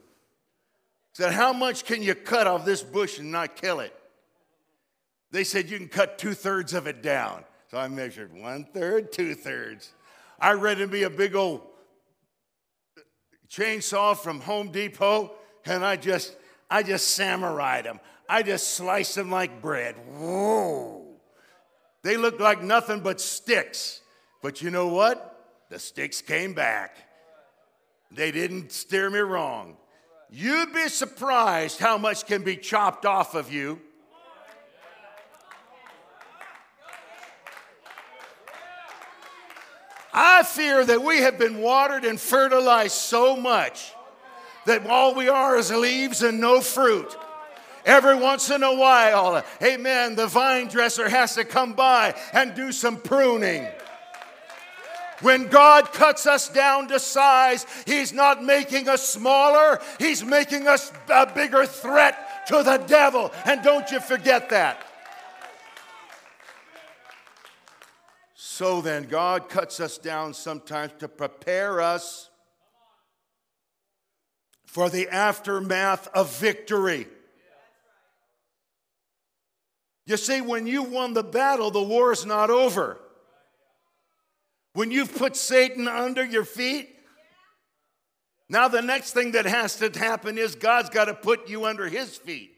Said, 1.14 1.34
How 1.34 1.54
much 1.54 1.86
can 1.86 2.04
you 2.04 2.16
cut 2.16 2.48
off 2.48 2.66
this 2.66 2.84
bush 2.84 3.20
and 3.20 3.32
not 3.32 3.56
kill 3.56 3.80
it? 3.80 3.94
They 5.32 5.44
said, 5.44 5.70
You 5.70 5.78
can 5.78 5.88
cut 5.88 6.18
two 6.18 6.34
thirds 6.34 6.74
of 6.74 6.88
it 6.88 7.02
down. 7.02 7.44
So 7.70 7.78
I 7.78 7.88
measured 7.88 8.34
one 8.34 8.66
third, 8.74 9.12
two 9.12 9.34
thirds. 9.34 9.94
I 10.40 10.54
rented 10.54 10.92
me 10.92 11.04
a 11.04 11.10
big 11.10 11.36
old 11.36 11.62
chainsaw 13.50 14.18
from 14.18 14.42
Home 14.42 14.72
Depot, 14.72 15.32
and 15.66 15.86
I 15.86 15.96
just, 15.96 16.36
I 16.70 16.84
just 16.84 17.10
samurai'd 17.10 17.86
them. 17.86 18.00
I 18.28 18.44
just 18.44 18.70
sliced 18.70 19.16
them 19.16 19.30
like 19.32 19.62
bread. 19.62 19.96
Whoa. 20.08 21.11
They 22.04 22.18
looked 22.18 22.42
like 22.42 22.62
nothing 22.62 23.02
but 23.02 23.22
sticks. 23.22 24.02
But 24.42 24.62
you 24.62 24.72
know 24.72 24.88
what? 24.88 25.28
The 25.70 25.80
sticks 25.80 26.22
came 26.22 26.54
back. 26.54 26.98
They 28.12 28.32
didn't 28.32 28.72
steer 28.72 29.10
me 29.10 29.20
wrong. 29.20 29.78
You'd 30.30 30.74
be 30.74 30.88
surprised 30.90 31.80
how 31.80 31.98
much 31.98 32.26
can 32.26 32.44
be 32.44 32.58
chopped 32.58 33.06
off 33.06 33.36
of 33.36 33.52
you 33.52 33.80
I 40.14 40.44
fear 40.44 40.84
that 40.86 41.02
we 41.02 41.20
have 41.20 41.38
been 41.38 41.60
watered 41.60 42.04
and 42.04 42.20
fertilized 42.20 42.96
so 42.96 43.38
much 43.38 43.94
that 44.66 44.86
all 44.88 45.16
we 45.16 45.30
are 45.30 45.58
is 45.58 45.72
leaves 45.72 46.22
and 46.22 46.40
no 46.40 46.62
fruit. 46.62 47.16
Every 47.86 48.16
once 48.16 48.50
in 48.50 48.64
a 48.64 48.76
while, 48.76 49.44
amen, 49.62 50.16
the 50.16 50.28
vine 50.28 50.68
dresser 50.68 51.10
has 51.10 51.36
to 51.36 51.44
come 51.44 51.74
by 51.74 52.16
and 52.34 52.54
do 52.54 52.72
some 52.72 52.98
pruning. 52.98 53.68
When 55.22 55.48
God 55.48 55.94
cuts 55.94 56.26
us 56.26 56.50
down 56.50 56.88
to 56.88 57.00
size, 57.00 57.66
He's 57.86 58.12
not 58.12 58.44
making 58.44 58.90
us 58.90 59.08
smaller, 59.08 59.80
He's 60.00 60.24
making 60.24 60.68
us 60.68 60.92
a 61.10 61.32
bigger 61.32 61.66
threat 61.66 62.48
to 62.48 62.64
the 62.64 62.78
devil. 62.78 63.32
And 63.46 63.64
don't 63.64 63.90
you 63.92 64.00
forget 64.00 64.50
that. 64.50 64.84
So 68.36 68.82
then, 68.82 69.06
God 69.06 69.50
cuts 69.50 69.80
us 69.80 69.98
down 69.98 70.34
sometimes 70.34 70.92
to 71.00 71.08
prepare 71.08 71.82
us 71.82 72.30
for 74.66 74.90
the 74.90 75.10
aftermath 75.10 76.08
of 76.14 76.36
victory. 76.36 77.08
You 80.12 80.18
see, 80.18 80.42
when 80.42 80.68
you've 80.68 80.92
won 80.92 81.14
the 81.14 81.24
battle, 81.24 81.72
the 81.72 81.82
war 81.82 82.12
is 82.12 82.26
not 82.26 82.50
over. 82.50 82.98
When 84.74 84.92
you've 84.92 85.16
put 85.16 85.38
Satan 85.38 85.88
under 85.88 86.26
your 86.26 86.44
feet, 86.44 86.90
now 88.50 88.68
the 88.68 88.82
next 88.82 89.14
thing 89.14 89.32
that 89.32 89.46
has 89.46 89.78
to 89.78 89.90
happen 89.98 90.38
is 90.38 90.56
God's 90.56 90.90
got 90.90 91.06
to 91.06 91.14
put 91.14 91.48
you 91.48 91.64
under 91.64 91.88
his 91.88 92.18
feet. 92.18 92.52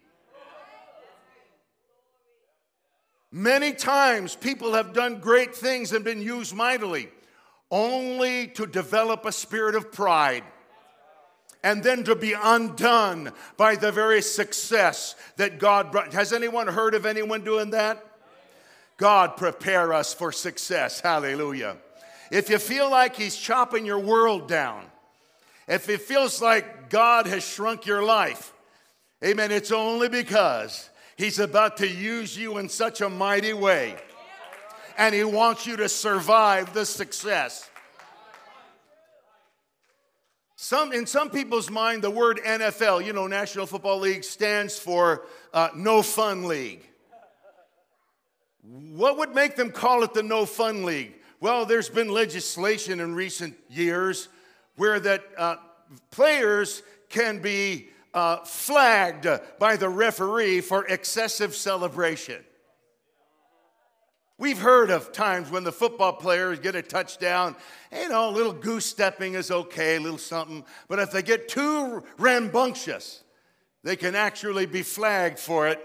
Many 3.31 3.73
times 3.73 4.35
people 4.35 4.73
have 4.73 4.91
done 4.91 5.19
great 5.19 5.53
things 5.53 5.91
and 5.91 6.03
been 6.03 6.23
used 6.23 6.55
mightily, 6.55 7.09
only 7.69 8.47
to 8.47 8.65
develop 8.65 9.25
a 9.25 9.31
spirit 9.31 9.75
of 9.75 9.91
pride 9.91 10.43
and 11.63 11.81
then 11.81 12.03
to 12.03 12.15
be 12.15 12.33
undone 12.33 13.31
by 13.55 13.75
the 13.75 13.91
very 13.91 14.21
success 14.21 15.15
that 15.37 15.59
God 15.59 15.91
brought. 15.91 16.13
Has 16.13 16.33
anyone 16.33 16.67
heard 16.67 16.93
of 16.93 17.05
anyone 17.05 17.43
doing 17.43 17.71
that? 17.71 18.05
God 18.97 19.37
prepare 19.37 19.93
us 19.93 20.13
for 20.13 20.31
success. 20.31 20.99
Hallelujah. 20.99 21.77
If 22.29 22.49
you 22.49 22.59
feel 22.59 22.91
like 22.91 23.15
He's 23.15 23.35
chopping 23.35 23.85
your 23.85 23.99
world 23.99 24.47
down, 24.47 24.85
if 25.67 25.87
it 25.87 26.01
feels 26.01 26.41
like 26.41 26.89
God 26.89 27.25
has 27.27 27.43
shrunk 27.43 27.85
your 27.85 28.03
life, 28.03 28.53
amen, 29.23 29.51
it's 29.51 29.71
only 29.71 30.09
because 30.09 30.89
He's 31.15 31.39
about 31.39 31.77
to 31.77 31.87
use 31.87 32.37
you 32.37 32.57
in 32.57 32.67
such 32.69 33.01
a 33.01 33.09
mighty 33.09 33.53
way. 33.53 33.95
And 34.97 35.15
He 35.15 35.23
wants 35.23 35.65
you 35.65 35.77
to 35.77 35.87
survive 35.87 36.73
the 36.73 36.85
success. 36.85 37.69
Some, 40.63 40.93
in 40.93 41.05
some 41.05 41.29
people's 41.29 41.69
mind, 41.69 42.01
the 42.01 42.09
word 42.09 42.39
NFL, 42.41 43.05
you 43.05 43.11
know, 43.11 43.27
National 43.27 43.65
Football 43.65 43.99
League, 43.99 44.23
stands 44.23 44.79
for 44.79 45.25
uh, 45.53 45.67
No 45.75 46.01
Fun 46.01 46.45
League. 46.45 46.87
What 48.61 49.17
would 49.17 49.35
make 49.35 49.57
them 49.57 49.71
call 49.71 50.03
it 50.03 50.13
the 50.13 50.23
No 50.23 50.45
Fun 50.45 50.85
League? 50.85 51.15
Well, 51.41 51.65
there's 51.65 51.89
been 51.89 52.07
legislation 52.07 53.01
in 53.01 53.13
recent 53.13 53.57
years 53.69 54.29
where 54.77 55.01
that 55.01 55.25
uh, 55.37 55.57
players 56.11 56.81
can 57.09 57.41
be 57.41 57.89
uh, 58.13 58.37
flagged 58.45 59.27
by 59.59 59.75
the 59.75 59.89
referee 59.89 60.61
for 60.61 60.85
excessive 60.85 61.55
celebration. 61.55 62.41
We've 64.39 64.57
heard 64.57 64.89
of 64.89 65.11
times 65.11 65.51
when 65.51 65.63
the 65.63 65.71
football 65.71 66.13
players 66.13 66.59
get 66.59 66.75
a 66.75 66.81
touchdown, 66.81 67.55
you 67.91 68.09
know, 68.09 68.29
a 68.29 68.31
little 68.31 68.53
goose 68.53 68.85
stepping 68.85 69.35
is 69.35 69.51
okay, 69.51 69.97
a 69.97 69.99
little 69.99 70.17
something. 70.17 70.65
But 70.87 70.99
if 70.99 71.11
they 71.11 71.21
get 71.21 71.47
too 71.47 72.03
rambunctious, 72.17 73.23
they 73.83 73.95
can 73.95 74.15
actually 74.15 74.65
be 74.65 74.81
flagged 74.81 75.37
for 75.37 75.67
it. 75.67 75.79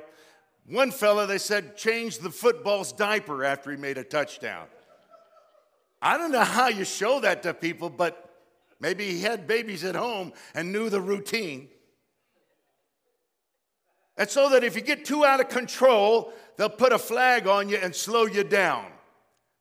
One 0.67 0.91
fella, 0.91 1.27
they 1.27 1.39
said, 1.39 1.77
changed 1.77 2.23
the 2.23 2.31
football's 2.31 2.93
diaper 2.93 3.45
after 3.45 3.71
he 3.71 3.77
made 3.77 3.99
a 3.99 4.05
touchdown. 4.05 4.67
I 6.01 6.17
don't 6.17 6.33
know 6.33 6.45
how 6.45 6.69
you 6.69 6.85
show 6.85 7.21
that 7.21 7.43
to 7.43 7.53
people, 7.53 7.91
but 7.91 8.35
maybe 8.81 9.11
he 9.11 9.23
had 9.23 9.47
babies 9.47 9.85
at 9.85 9.95
home 9.95 10.33
and 10.55 10.73
knew 10.73 10.89
the 10.89 11.01
routine. 11.01 11.69
And 14.19 14.29
so 14.29 14.51
that 14.51 14.65
if 14.65 14.75
you 14.75 14.83
get 14.83 15.05
too 15.05 15.25
out 15.25 15.41
of 15.41 15.49
control, 15.49 16.33
they'll 16.57 16.69
put 16.69 16.93
a 16.93 16.99
flag 16.99 17.47
on 17.47 17.69
you 17.69 17.77
and 17.77 17.95
slow 17.95 18.27
you 18.27 18.45
down. 18.45 18.85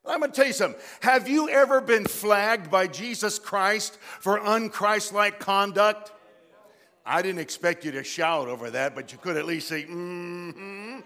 I'm 0.05 0.19
going 0.19 0.31
to 0.31 0.35
tell 0.35 0.47
you 0.47 0.53
something. 0.53 0.81
Have 1.01 1.27
you 1.27 1.49
ever 1.49 1.79
been 1.79 2.05
flagged 2.05 2.71
by 2.71 2.87
Jesus 2.87 3.39
Christ 3.39 3.97
for 4.19 4.39
unchristlike 4.39 5.37
conduct? 5.39 6.11
I 7.05 7.21
didn't 7.21 7.39
expect 7.39 7.85
you 7.85 7.91
to 7.91 8.03
shout 8.03 8.47
over 8.47 8.71
that, 8.71 8.95
but 8.95 9.11
you 9.11 9.17
could 9.17 9.37
at 9.37 9.45
least 9.45 9.67
say, 9.67 9.83
mm-hmm. 9.83 10.99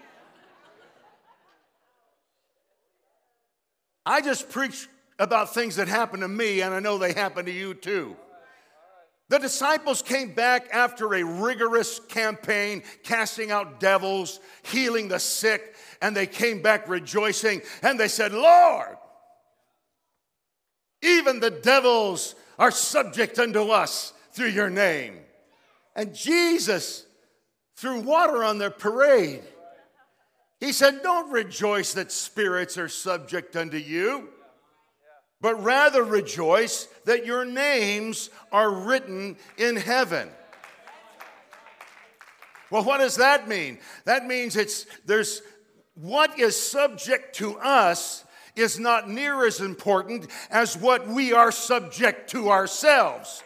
I 4.06 4.20
just 4.20 4.50
preach 4.50 4.88
about 5.18 5.52
things 5.54 5.76
that 5.76 5.88
happen 5.88 6.20
to 6.20 6.28
me, 6.28 6.62
and 6.62 6.74
I 6.74 6.80
know 6.80 6.98
they 6.98 7.12
happen 7.12 7.44
to 7.44 7.52
you 7.52 7.74
too. 7.74 8.16
The 9.32 9.38
disciples 9.38 10.02
came 10.02 10.34
back 10.34 10.68
after 10.74 11.14
a 11.14 11.24
rigorous 11.24 11.98
campaign, 12.00 12.82
casting 13.02 13.50
out 13.50 13.80
devils, 13.80 14.40
healing 14.62 15.08
the 15.08 15.18
sick, 15.18 15.74
and 16.02 16.14
they 16.14 16.26
came 16.26 16.60
back 16.60 16.86
rejoicing. 16.86 17.62
And 17.82 17.98
they 17.98 18.08
said, 18.08 18.34
Lord, 18.34 18.94
even 21.00 21.40
the 21.40 21.50
devils 21.50 22.34
are 22.58 22.70
subject 22.70 23.38
unto 23.38 23.70
us 23.70 24.12
through 24.32 24.50
your 24.50 24.68
name. 24.68 25.20
And 25.96 26.14
Jesus 26.14 27.06
threw 27.76 28.00
water 28.00 28.44
on 28.44 28.58
their 28.58 28.68
parade. 28.68 29.44
He 30.60 30.72
said, 30.72 31.02
Don't 31.02 31.32
rejoice 31.32 31.94
that 31.94 32.12
spirits 32.12 32.76
are 32.76 32.90
subject 32.90 33.56
unto 33.56 33.78
you 33.78 34.28
but 35.42 35.62
rather 35.62 36.02
rejoice 36.02 36.88
that 37.04 37.26
your 37.26 37.44
names 37.44 38.30
are 38.52 38.70
written 38.70 39.36
in 39.58 39.76
heaven. 39.76 40.30
Well, 42.70 42.84
what 42.84 42.98
does 42.98 43.16
that 43.16 43.48
mean? 43.48 43.78
That 44.06 44.26
means 44.26 44.56
it's 44.56 44.86
there's 45.04 45.42
what 45.94 46.38
is 46.38 46.58
subject 46.58 47.36
to 47.36 47.58
us 47.58 48.24
is 48.56 48.78
not 48.78 49.10
near 49.10 49.46
as 49.46 49.60
important 49.60 50.28
as 50.50 50.76
what 50.76 51.06
we 51.06 51.32
are 51.32 51.52
subject 51.52 52.30
to 52.30 52.50
ourselves. 52.50 53.42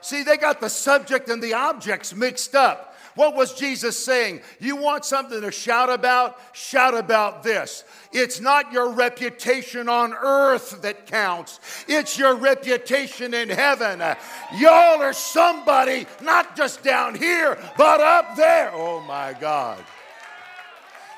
See, 0.00 0.22
they 0.22 0.36
got 0.36 0.60
the 0.60 0.68
subject 0.68 1.28
and 1.28 1.42
the 1.42 1.54
objects 1.54 2.14
mixed 2.14 2.54
up. 2.54 2.94
What 3.18 3.34
was 3.34 3.52
Jesus 3.52 3.98
saying? 3.98 4.42
You 4.60 4.76
want 4.76 5.04
something 5.04 5.40
to 5.40 5.50
shout 5.50 5.90
about? 5.90 6.38
Shout 6.52 6.96
about 6.96 7.42
this. 7.42 7.82
It's 8.12 8.40
not 8.40 8.72
your 8.72 8.92
reputation 8.92 9.88
on 9.88 10.14
earth 10.14 10.82
that 10.82 11.08
counts, 11.08 11.58
it's 11.88 12.16
your 12.16 12.36
reputation 12.36 13.34
in 13.34 13.48
heaven. 13.48 13.98
Y'all 14.56 15.02
are 15.02 15.12
somebody, 15.12 16.06
not 16.22 16.56
just 16.56 16.84
down 16.84 17.16
here, 17.16 17.58
but 17.76 18.00
up 18.00 18.36
there. 18.36 18.70
Oh 18.72 19.00
my 19.00 19.34
God. 19.40 19.84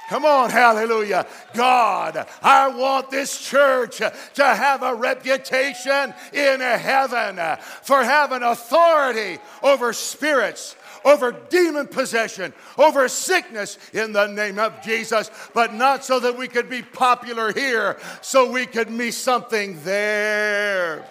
Come 0.09 0.25
on, 0.25 0.49
hallelujah. 0.51 1.27
God, 1.55 2.27
I 2.43 2.67
want 2.69 3.11
this 3.11 3.47
church 3.47 3.99
to 3.99 4.45
have 4.45 4.83
a 4.83 4.95
reputation 4.95 6.15
in 6.33 6.61
heaven 6.61 7.37
for 7.83 8.03
having 8.03 8.43
authority 8.43 9.39
over 9.63 9.93
spirits 9.93 10.75
over 11.05 11.33
demon 11.33 11.87
possession, 11.87 12.53
over 12.79 13.09
sickness 13.09 13.79
in 13.93 14.13
the 14.13 14.27
name 14.27 14.59
of 14.59 14.83
Jesus, 14.83 15.31
but 15.55 15.75
not 15.75 16.05
so 16.05 16.21
that 16.21 16.37
we 16.37 16.49
could 16.49 16.69
be 16.69 16.83
popular 16.83 17.53
here, 17.53 17.99
so 18.21 18.51
we 18.51 18.67
could 18.67 18.97
be 18.97 19.11
something 19.11 19.79
there. 19.85 21.05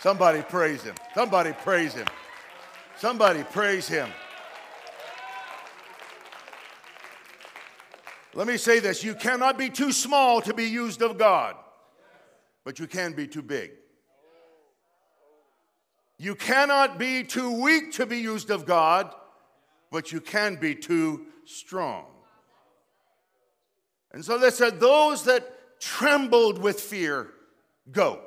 Somebody 0.00 0.42
praise 0.42 0.82
him. 0.82 0.94
Somebody 1.14 1.52
praise 1.52 1.94
him. 1.94 2.06
Somebody 2.98 3.42
praise 3.44 3.88
him. 3.88 4.08
Let 8.34 8.46
me 8.46 8.58
say 8.58 8.80
this 8.80 9.02
you 9.02 9.14
cannot 9.14 9.56
be 9.56 9.70
too 9.70 9.92
small 9.92 10.42
to 10.42 10.52
be 10.52 10.64
used 10.64 11.00
of 11.00 11.16
God, 11.16 11.56
but 12.64 12.78
you 12.78 12.86
can 12.86 13.14
be 13.14 13.26
too 13.26 13.42
big. 13.42 13.70
You 16.18 16.34
cannot 16.34 16.98
be 16.98 17.24
too 17.24 17.60
weak 17.62 17.92
to 17.92 18.06
be 18.06 18.18
used 18.18 18.50
of 18.50 18.64
God, 18.66 19.14
but 19.90 20.12
you 20.12 20.20
can 20.20 20.56
be 20.56 20.74
too 20.74 21.26
strong. 21.44 22.06
And 24.12 24.24
so 24.24 24.38
they 24.38 24.50
said, 24.50 24.80
Those 24.80 25.24
that 25.24 25.80
trembled 25.80 26.58
with 26.58 26.80
fear, 26.80 27.28
go. 27.90 28.20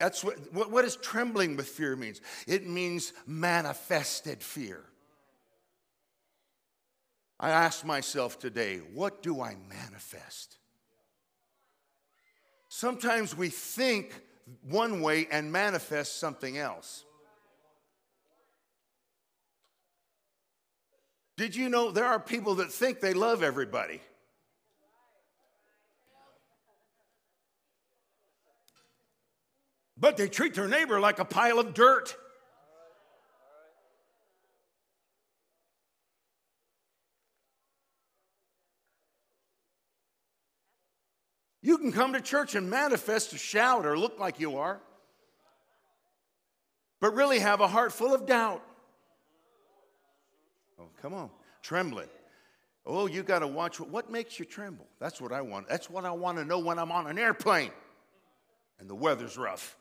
That's 0.00 0.24
what, 0.24 0.36
what, 0.52 1.02
trembling 1.02 1.56
with 1.56 1.68
fear 1.68 1.96
means? 1.96 2.20
It 2.46 2.66
means 2.66 3.12
manifested 3.26 4.42
fear. 4.42 4.84
I 7.38 7.50
asked 7.50 7.84
myself 7.84 8.38
today, 8.38 8.78
what 8.92 9.22
do 9.22 9.40
I 9.40 9.56
manifest? 9.68 10.56
Sometimes 12.68 13.36
we 13.36 13.48
think 13.48 14.20
one 14.62 15.00
way 15.00 15.26
and 15.30 15.50
manifest 15.50 16.18
something 16.18 16.58
else. 16.58 17.04
Did 21.36 21.56
you 21.56 21.68
know 21.68 21.90
there 21.90 22.06
are 22.06 22.20
people 22.20 22.56
that 22.56 22.70
think 22.72 23.00
they 23.00 23.14
love 23.14 23.42
everybody? 23.42 24.00
But 29.96 30.16
they 30.16 30.28
treat 30.28 30.54
their 30.54 30.68
neighbor 30.68 31.00
like 31.00 31.18
a 31.18 31.24
pile 31.24 31.58
of 31.58 31.74
dirt. 31.74 32.16
You 41.64 41.78
can 41.78 41.92
come 41.92 42.12
to 42.12 42.20
church 42.20 42.54
and 42.54 42.68
manifest 42.68 43.32
a 43.32 43.38
shout 43.38 43.86
or 43.86 43.98
look 43.98 44.20
like 44.20 44.38
you 44.38 44.58
are, 44.58 44.82
but 47.00 47.14
really 47.14 47.38
have 47.38 47.62
a 47.62 47.66
heart 47.66 47.90
full 47.90 48.12
of 48.12 48.26
doubt. 48.26 48.62
Oh, 50.78 50.88
come 51.00 51.14
on, 51.14 51.30
trembling. 51.62 52.10
Oh, 52.84 53.06
you 53.06 53.22
got 53.22 53.38
to 53.38 53.46
watch 53.46 53.80
what 53.80 54.10
makes 54.10 54.38
you 54.38 54.44
tremble. 54.44 54.86
That's 55.00 55.22
what 55.22 55.32
I 55.32 55.40
want. 55.40 55.66
That's 55.66 55.88
what 55.88 56.04
I 56.04 56.10
want 56.10 56.36
to 56.36 56.44
know 56.44 56.58
when 56.58 56.78
I'm 56.78 56.92
on 56.92 57.06
an 57.06 57.18
airplane 57.18 57.70
and 58.78 58.86
the 58.86 58.94
weather's 58.94 59.38
rough. 59.38 59.78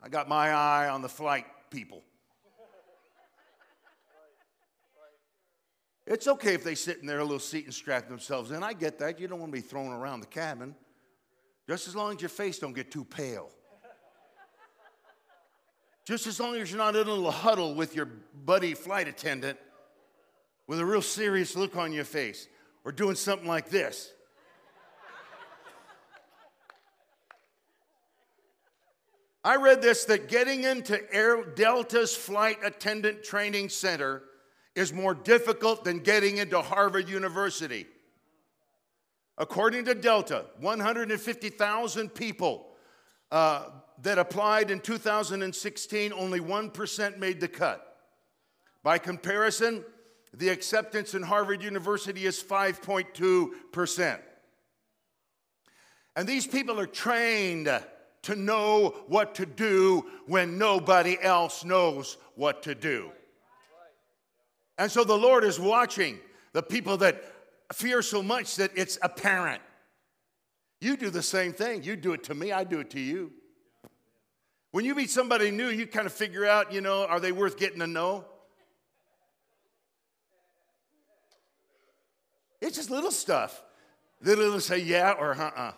I 0.00 0.08
got 0.08 0.28
my 0.28 0.50
eye 0.50 0.90
on 0.90 1.02
the 1.02 1.08
flight 1.08 1.46
people. 1.70 2.04
It's 6.06 6.26
okay 6.26 6.54
if 6.54 6.64
they 6.64 6.74
sit 6.74 6.98
in 6.98 7.06
their 7.06 7.22
little 7.22 7.38
seat 7.38 7.64
and 7.64 7.74
strap 7.74 8.08
themselves 8.08 8.50
in. 8.50 8.62
I 8.62 8.72
get 8.72 8.98
that. 8.98 9.20
You 9.20 9.28
don't 9.28 9.38
want 9.38 9.52
to 9.52 9.60
be 9.60 9.66
thrown 9.66 9.92
around 9.92 10.20
the 10.20 10.26
cabin. 10.26 10.74
Just 11.68 11.86
as 11.86 11.94
long 11.94 12.14
as 12.14 12.20
your 12.20 12.28
face 12.28 12.58
don't 12.58 12.72
get 12.72 12.90
too 12.90 13.04
pale. 13.04 13.50
Just 16.04 16.26
as 16.26 16.40
long 16.40 16.56
as 16.56 16.70
you're 16.70 16.78
not 16.78 16.96
in 16.96 17.06
a 17.06 17.10
little 17.10 17.30
huddle 17.30 17.74
with 17.74 17.94
your 17.94 18.06
buddy 18.44 18.74
flight 18.74 19.06
attendant 19.06 19.58
with 20.66 20.80
a 20.80 20.84
real 20.84 21.02
serious 21.02 21.54
look 21.54 21.76
on 21.76 21.92
your 21.92 22.04
face 22.04 22.48
or 22.84 22.90
doing 22.90 23.14
something 23.14 23.46
like 23.46 23.68
this. 23.68 24.12
I 29.44 29.56
read 29.56 29.82
this 29.82 30.04
that 30.04 30.28
getting 30.28 30.64
into 30.64 31.00
Air 31.14 31.42
Delta's 31.42 32.14
flight 32.14 32.58
attendant 32.64 33.24
training 33.24 33.68
center 33.68 34.22
is 34.74 34.92
more 34.92 35.14
difficult 35.14 35.84
than 35.84 35.98
getting 35.98 36.38
into 36.38 36.60
Harvard 36.60 37.08
University. 37.08 37.86
According 39.38 39.86
to 39.86 39.94
Delta, 39.94 40.46
150,000 40.60 42.08
people 42.14 42.68
uh, 43.30 43.66
that 44.02 44.18
applied 44.18 44.70
in 44.70 44.80
2016, 44.80 46.12
only 46.12 46.40
1% 46.40 47.18
made 47.18 47.40
the 47.40 47.48
cut. 47.48 47.96
By 48.82 48.98
comparison, 48.98 49.84
the 50.34 50.48
acceptance 50.48 51.14
in 51.14 51.22
Harvard 51.22 51.62
University 51.62 52.26
is 52.26 52.42
5.2%. 52.42 54.18
And 56.16 56.28
these 56.28 56.46
people 56.46 56.78
are 56.78 56.86
trained 56.86 57.70
to 58.22 58.36
know 58.36 58.94
what 59.08 59.34
to 59.36 59.46
do 59.46 60.06
when 60.26 60.58
nobody 60.58 61.18
else 61.20 61.64
knows 61.64 62.16
what 62.34 62.62
to 62.64 62.74
do. 62.74 63.10
And 64.82 64.90
so 64.90 65.04
the 65.04 65.16
Lord 65.16 65.44
is 65.44 65.60
watching 65.60 66.18
the 66.54 66.60
people 66.60 66.96
that 66.96 67.22
fear 67.72 68.02
so 68.02 68.20
much 68.20 68.56
that 68.56 68.72
it's 68.74 68.98
apparent. 69.00 69.62
You 70.80 70.96
do 70.96 71.08
the 71.08 71.22
same 71.22 71.52
thing. 71.52 71.84
You 71.84 71.94
do 71.94 72.14
it 72.14 72.24
to 72.24 72.34
me, 72.34 72.50
I 72.50 72.64
do 72.64 72.80
it 72.80 72.90
to 72.90 72.98
you. 72.98 73.30
When 74.72 74.84
you 74.84 74.96
meet 74.96 75.08
somebody 75.08 75.52
new, 75.52 75.68
you 75.68 75.86
kind 75.86 76.04
of 76.04 76.12
figure 76.12 76.44
out, 76.44 76.72
you 76.72 76.80
know, 76.80 77.06
are 77.06 77.20
they 77.20 77.30
worth 77.30 77.60
getting 77.60 77.78
to 77.78 77.86
know? 77.86 78.24
It's 82.60 82.74
just 82.74 82.90
little 82.90 83.12
stuff. 83.12 83.62
They'll 84.20 84.58
say 84.58 84.78
yeah 84.78 85.12
or 85.12 85.30
uh 85.30 85.50
uh. 85.54 85.72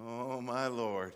Oh, 0.00 0.40
my 0.40 0.68
Lord. 0.68 1.12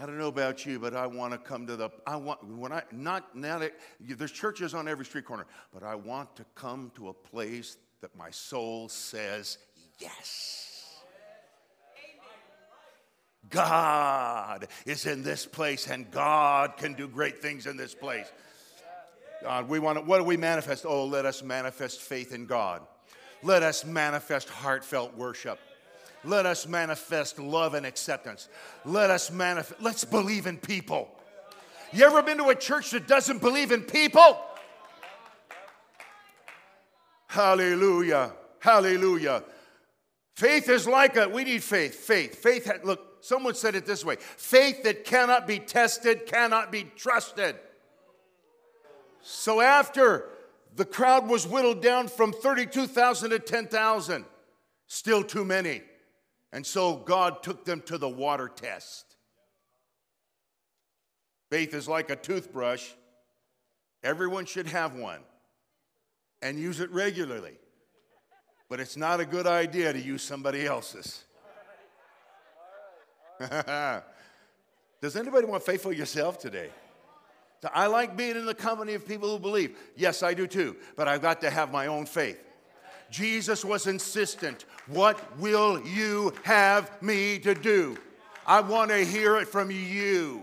I 0.00 0.06
don't 0.06 0.16
know 0.16 0.28
about 0.28 0.64
you, 0.64 0.78
but 0.78 0.94
I 0.94 1.08
want 1.08 1.32
to 1.32 1.38
come 1.38 1.66
to 1.66 1.74
the, 1.74 1.90
I 2.06 2.14
want, 2.16 2.44
when 2.44 2.72
I, 2.72 2.82
not 2.92 3.34
now 3.34 3.58
that, 3.58 3.74
there's 4.00 4.30
churches 4.30 4.72
on 4.72 4.86
every 4.86 5.04
street 5.04 5.24
corner, 5.24 5.44
but 5.74 5.82
I 5.82 5.96
want 5.96 6.36
to 6.36 6.44
come 6.54 6.92
to 6.94 7.08
a 7.08 7.12
place 7.12 7.76
that 8.00 8.14
my 8.16 8.30
soul 8.30 8.88
says 8.88 9.58
yes. 9.98 11.00
God 13.50 14.68
is 14.86 15.06
in 15.06 15.24
this 15.24 15.46
place 15.46 15.88
and 15.88 16.08
God 16.12 16.76
can 16.76 16.94
do 16.94 17.08
great 17.08 17.42
things 17.42 17.66
in 17.66 17.76
this 17.76 17.94
place. 17.94 18.30
God, 19.42 19.68
we 19.68 19.80
want 19.80 19.98
to, 19.98 20.04
what 20.04 20.18
do 20.18 20.24
we 20.24 20.36
manifest? 20.36 20.86
Oh, 20.86 21.06
let 21.06 21.26
us 21.26 21.42
manifest 21.42 22.00
faith 22.00 22.32
in 22.32 22.46
God. 22.46 22.82
Let 23.42 23.64
us 23.64 23.84
manifest 23.84 24.48
heartfelt 24.48 25.16
worship. 25.16 25.58
Let 26.24 26.46
us 26.46 26.66
manifest 26.66 27.38
love 27.38 27.74
and 27.74 27.86
acceptance. 27.86 28.48
Let 28.84 29.10
us 29.10 29.30
manifest, 29.30 29.80
let's 29.80 30.04
believe 30.04 30.46
in 30.46 30.56
people. 30.56 31.10
You 31.92 32.04
ever 32.04 32.22
been 32.22 32.38
to 32.38 32.48
a 32.48 32.54
church 32.54 32.90
that 32.90 33.06
doesn't 33.06 33.40
believe 33.40 33.72
in 33.72 33.82
people? 33.82 34.40
Hallelujah. 37.28 38.32
Hallelujah. 38.58 39.44
Faith 40.34 40.68
is 40.68 40.86
like 40.86 41.16
a, 41.16 41.28
we 41.28 41.44
need 41.44 41.62
faith. 41.62 41.94
Faith. 41.94 42.36
Faith, 42.36 42.70
look, 42.84 43.24
someone 43.24 43.54
said 43.54 43.74
it 43.74 43.86
this 43.86 44.04
way 44.04 44.16
faith 44.16 44.82
that 44.84 45.04
cannot 45.04 45.46
be 45.46 45.58
tested 45.58 46.26
cannot 46.26 46.72
be 46.72 46.84
trusted. 46.96 47.56
So 49.20 49.60
after 49.60 50.28
the 50.76 50.84
crowd 50.84 51.28
was 51.28 51.46
whittled 51.46 51.82
down 51.82 52.08
from 52.08 52.32
32,000 52.32 53.30
to 53.30 53.38
10,000, 53.38 54.24
still 54.86 55.24
too 55.24 55.44
many. 55.44 55.82
And 56.52 56.66
so 56.66 56.96
God 56.96 57.42
took 57.42 57.64
them 57.64 57.82
to 57.82 57.98
the 57.98 58.08
water 58.08 58.48
test. 58.48 59.16
Faith 61.50 61.74
is 61.74 61.88
like 61.88 62.10
a 62.10 62.16
toothbrush. 62.16 62.88
Everyone 64.02 64.46
should 64.46 64.66
have 64.66 64.94
one 64.94 65.20
and 66.42 66.58
use 66.58 66.80
it 66.80 66.90
regularly. 66.90 67.54
But 68.68 68.80
it's 68.80 68.96
not 68.96 69.20
a 69.20 69.24
good 69.24 69.46
idea 69.46 69.92
to 69.92 70.00
use 70.00 70.22
somebody 70.22 70.66
else's. 70.66 71.24
Does 75.00 75.16
anybody 75.16 75.46
want 75.46 75.62
faithful 75.62 75.92
yourself 75.92 76.38
today? 76.38 76.70
I 77.72 77.86
like 77.86 78.16
being 78.16 78.36
in 78.36 78.46
the 78.46 78.54
company 78.54 78.94
of 78.94 79.06
people 79.06 79.30
who 79.30 79.38
believe. 79.38 79.76
Yes, 79.96 80.22
I 80.22 80.34
do 80.34 80.46
too, 80.46 80.76
but 80.96 81.08
I've 81.08 81.22
got 81.22 81.40
to 81.40 81.50
have 81.50 81.72
my 81.72 81.86
own 81.86 82.06
faith. 82.06 82.42
Jesus 83.10 83.64
was 83.64 83.86
insistent. 83.86 84.64
What 84.86 85.38
will 85.38 85.86
you 85.86 86.34
have 86.44 87.02
me 87.02 87.38
to 87.40 87.54
do? 87.54 87.98
I 88.46 88.60
want 88.60 88.90
to 88.90 89.04
hear 89.04 89.36
it 89.36 89.48
from 89.48 89.70
you. 89.70 90.42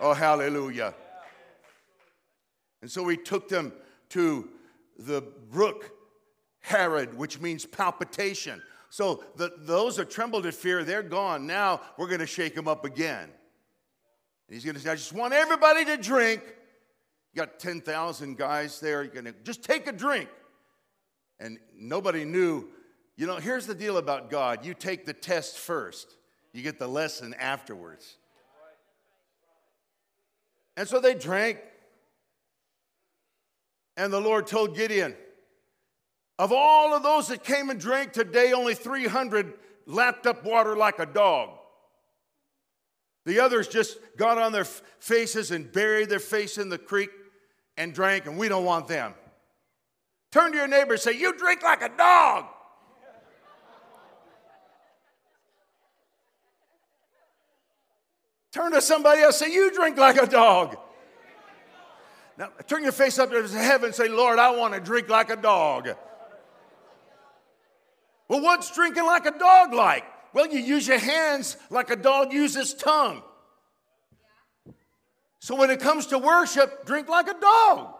Oh, 0.00 0.12
hallelujah. 0.14 0.94
And 2.82 2.90
so 2.90 3.06
he 3.08 3.16
took 3.16 3.48
them 3.48 3.72
to 4.10 4.48
the 4.98 5.22
brook 5.50 5.90
Harod, 6.60 7.16
which 7.16 7.40
means 7.40 7.64
palpitation. 7.64 8.62
So 8.90 9.24
the, 9.36 9.52
those 9.58 9.96
that 9.96 10.10
trembled 10.10 10.46
at 10.46 10.54
fear, 10.54 10.84
they're 10.84 11.02
gone. 11.02 11.46
Now 11.46 11.80
we're 11.96 12.08
going 12.08 12.20
to 12.20 12.26
shake 12.26 12.54
them 12.54 12.68
up 12.68 12.84
again. 12.84 13.24
And 13.24 14.54
he's 14.54 14.64
going 14.64 14.74
to 14.74 14.80
say, 14.80 14.90
I 14.90 14.94
just 14.94 15.12
want 15.12 15.32
everybody 15.32 15.84
to 15.84 15.96
drink. 15.96 16.42
You 17.32 17.40
got 17.40 17.58
10,000 17.58 18.38
guys 18.38 18.80
there. 18.80 19.02
You're 19.02 19.12
going 19.12 19.26
to 19.26 19.34
just 19.44 19.62
take 19.62 19.86
a 19.86 19.92
drink. 19.92 20.28
And 21.38 21.58
nobody 21.76 22.24
knew. 22.24 22.68
You 23.16 23.26
know, 23.26 23.36
here's 23.36 23.66
the 23.66 23.74
deal 23.74 23.96
about 23.96 24.30
God 24.30 24.64
you 24.64 24.74
take 24.74 25.06
the 25.06 25.12
test 25.12 25.58
first, 25.58 26.16
you 26.52 26.62
get 26.62 26.78
the 26.78 26.88
lesson 26.88 27.34
afterwards. 27.34 28.16
And 30.76 30.86
so 30.86 31.00
they 31.00 31.14
drank. 31.14 31.58
And 33.96 34.12
the 34.12 34.20
Lord 34.20 34.46
told 34.46 34.76
Gideon, 34.76 35.16
of 36.38 36.52
all 36.52 36.94
of 36.94 37.02
those 37.02 37.28
that 37.28 37.42
came 37.42 37.70
and 37.70 37.80
drank 37.80 38.12
today, 38.12 38.52
only 38.52 38.74
300 38.74 39.54
lapped 39.86 40.26
up 40.26 40.44
water 40.44 40.76
like 40.76 40.98
a 40.98 41.06
dog. 41.06 41.50
The 43.24 43.40
others 43.40 43.68
just 43.68 43.98
got 44.16 44.38
on 44.38 44.52
their 44.52 44.64
faces 44.64 45.50
and 45.50 45.72
buried 45.72 46.10
their 46.10 46.20
face 46.20 46.58
in 46.58 46.68
the 46.68 46.78
creek 46.78 47.10
and 47.76 47.92
drank, 47.94 48.26
and 48.26 48.36
we 48.36 48.48
don't 48.48 48.64
want 48.64 48.86
them. 48.86 49.14
Turn 50.36 50.52
to 50.52 50.58
your 50.58 50.68
neighbor 50.68 50.92
and 50.92 51.00
say, 51.00 51.12
You 51.12 51.32
drink 51.32 51.62
like 51.62 51.80
a 51.80 51.88
dog. 51.88 52.44
Turn 58.52 58.72
to 58.72 58.82
somebody 58.82 59.22
else, 59.22 59.40
and 59.40 59.50
say, 59.50 59.54
You 59.54 59.72
drink 59.72 59.96
like 59.96 60.20
a 60.20 60.26
dog. 60.26 60.76
Now, 62.36 62.50
turn 62.66 62.82
your 62.82 62.92
face 62.92 63.18
up 63.18 63.30
to 63.30 63.48
heaven 63.48 63.86
and 63.86 63.94
say, 63.94 64.08
Lord, 64.08 64.38
I 64.38 64.54
want 64.54 64.74
to 64.74 64.80
drink 64.80 65.08
like 65.08 65.30
a 65.30 65.36
dog. 65.36 65.88
Well, 68.28 68.42
what's 68.42 68.74
drinking 68.74 69.06
like 69.06 69.24
a 69.24 69.38
dog 69.38 69.72
like? 69.72 70.04
Well, 70.34 70.48
you 70.48 70.58
use 70.58 70.86
your 70.86 70.98
hands 70.98 71.56
like 71.70 71.88
a 71.88 71.96
dog 71.96 72.34
uses 72.34 72.74
tongue. 72.74 73.22
So 75.38 75.56
when 75.56 75.70
it 75.70 75.80
comes 75.80 76.08
to 76.08 76.18
worship, 76.18 76.84
drink 76.84 77.08
like 77.08 77.26
a 77.26 77.40
dog. 77.40 77.95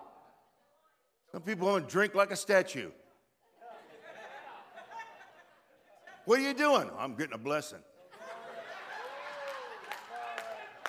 Some 1.37 1.43
people 1.43 1.69
want 1.69 1.87
to 1.87 1.93
drink 1.93 2.15
like 2.15 2.31
a 2.31 2.37
statue. 2.37 2.91
What 6.25 6.39
are 6.39 6.43
you 6.43 6.55
doing? 6.55 6.89
I'm 6.99 7.15
getting 7.15 7.35
a 7.35 7.39
blessing. 7.39 7.81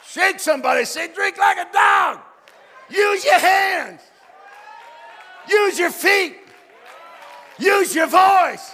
Shake 0.06 0.40
somebody, 0.40 0.86
say, 0.86 1.14
drink 1.14 1.38
like 1.38 1.58
a 1.58 1.68
dog. 1.74 2.20
Use 2.90 3.26
your 3.26 3.40
hands. 3.40 4.00
Use 5.50 5.78
your 5.78 5.92
feet. 5.92 6.38
Use 7.60 7.94
your 7.94 8.08
voice. 8.08 8.74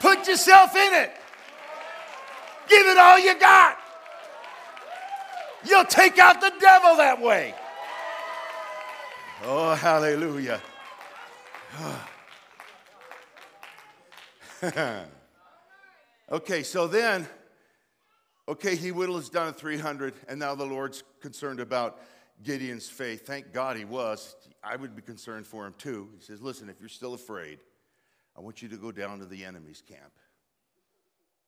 Put 0.00 0.26
yourself 0.26 0.74
in 0.74 0.92
it. 0.92 1.12
Give 2.68 2.84
it 2.84 2.98
all 2.98 3.20
you 3.20 3.38
got. 3.38 3.78
You'll 5.64 5.84
take 5.84 6.18
out 6.18 6.40
the 6.40 6.52
devil 6.58 6.96
that 6.96 7.22
way. 7.22 7.54
Oh, 9.44 9.74
hallelujah. 9.74 10.60
okay, 16.32 16.64
so 16.64 16.88
then, 16.88 17.28
okay, 18.48 18.74
he 18.74 18.90
whittles 18.90 19.30
down 19.30 19.52
to 19.52 19.58
300, 19.58 20.14
and 20.28 20.40
now 20.40 20.56
the 20.56 20.66
Lord's 20.66 21.04
concerned 21.20 21.60
about 21.60 22.00
Gideon's 22.42 22.88
faith. 22.88 23.24
Thank 23.26 23.52
God 23.52 23.76
he 23.76 23.84
was. 23.84 24.34
I 24.64 24.74
would 24.74 24.96
be 24.96 25.02
concerned 25.02 25.46
for 25.46 25.66
him 25.66 25.74
too. 25.78 26.08
He 26.16 26.24
says, 26.24 26.42
Listen, 26.42 26.68
if 26.68 26.80
you're 26.80 26.88
still 26.88 27.14
afraid, 27.14 27.60
I 28.36 28.40
want 28.40 28.60
you 28.60 28.68
to 28.68 28.76
go 28.76 28.90
down 28.90 29.20
to 29.20 29.26
the 29.26 29.44
enemy's 29.44 29.82
camp. 29.82 30.12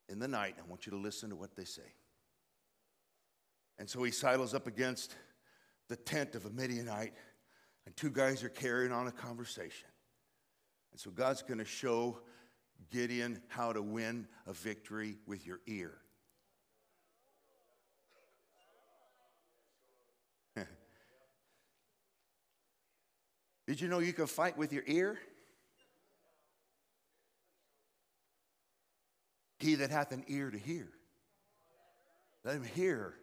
In 0.08 0.20
the 0.20 0.28
night, 0.28 0.54
I 0.58 0.68
want 0.68 0.86
you 0.86 0.90
to 0.90 0.98
listen 0.98 1.30
to 1.30 1.36
what 1.36 1.56
they 1.56 1.64
say. 1.64 1.94
And 3.78 3.88
so 3.88 4.02
he 4.02 4.12
sidles 4.12 4.54
up 4.54 4.66
against 4.66 5.14
the 5.88 5.96
tent 5.96 6.36
of 6.36 6.46
a 6.46 6.50
Midianite, 6.50 7.14
and 7.90 7.96
two 7.96 8.10
guys 8.10 8.44
are 8.44 8.48
carrying 8.48 8.92
on 8.92 9.08
a 9.08 9.10
conversation. 9.10 9.88
And 10.92 11.00
so 11.00 11.10
God's 11.10 11.42
going 11.42 11.58
to 11.58 11.64
show 11.64 12.20
Gideon 12.92 13.42
how 13.48 13.72
to 13.72 13.82
win 13.82 14.28
a 14.46 14.52
victory 14.52 15.16
with 15.26 15.44
your 15.44 15.58
ear. 15.66 15.98
Did 23.66 23.80
you 23.80 23.88
know 23.88 23.98
you 23.98 24.12
can 24.12 24.28
fight 24.28 24.56
with 24.56 24.72
your 24.72 24.84
ear? 24.86 25.18
He 29.58 29.74
that 29.74 29.90
hath 29.90 30.12
an 30.12 30.22
ear 30.28 30.48
to 30.48 30.58
hear, 30.58 30.90
let 32.44 32.54
him 32.54 32.62
hear 32.62 33.14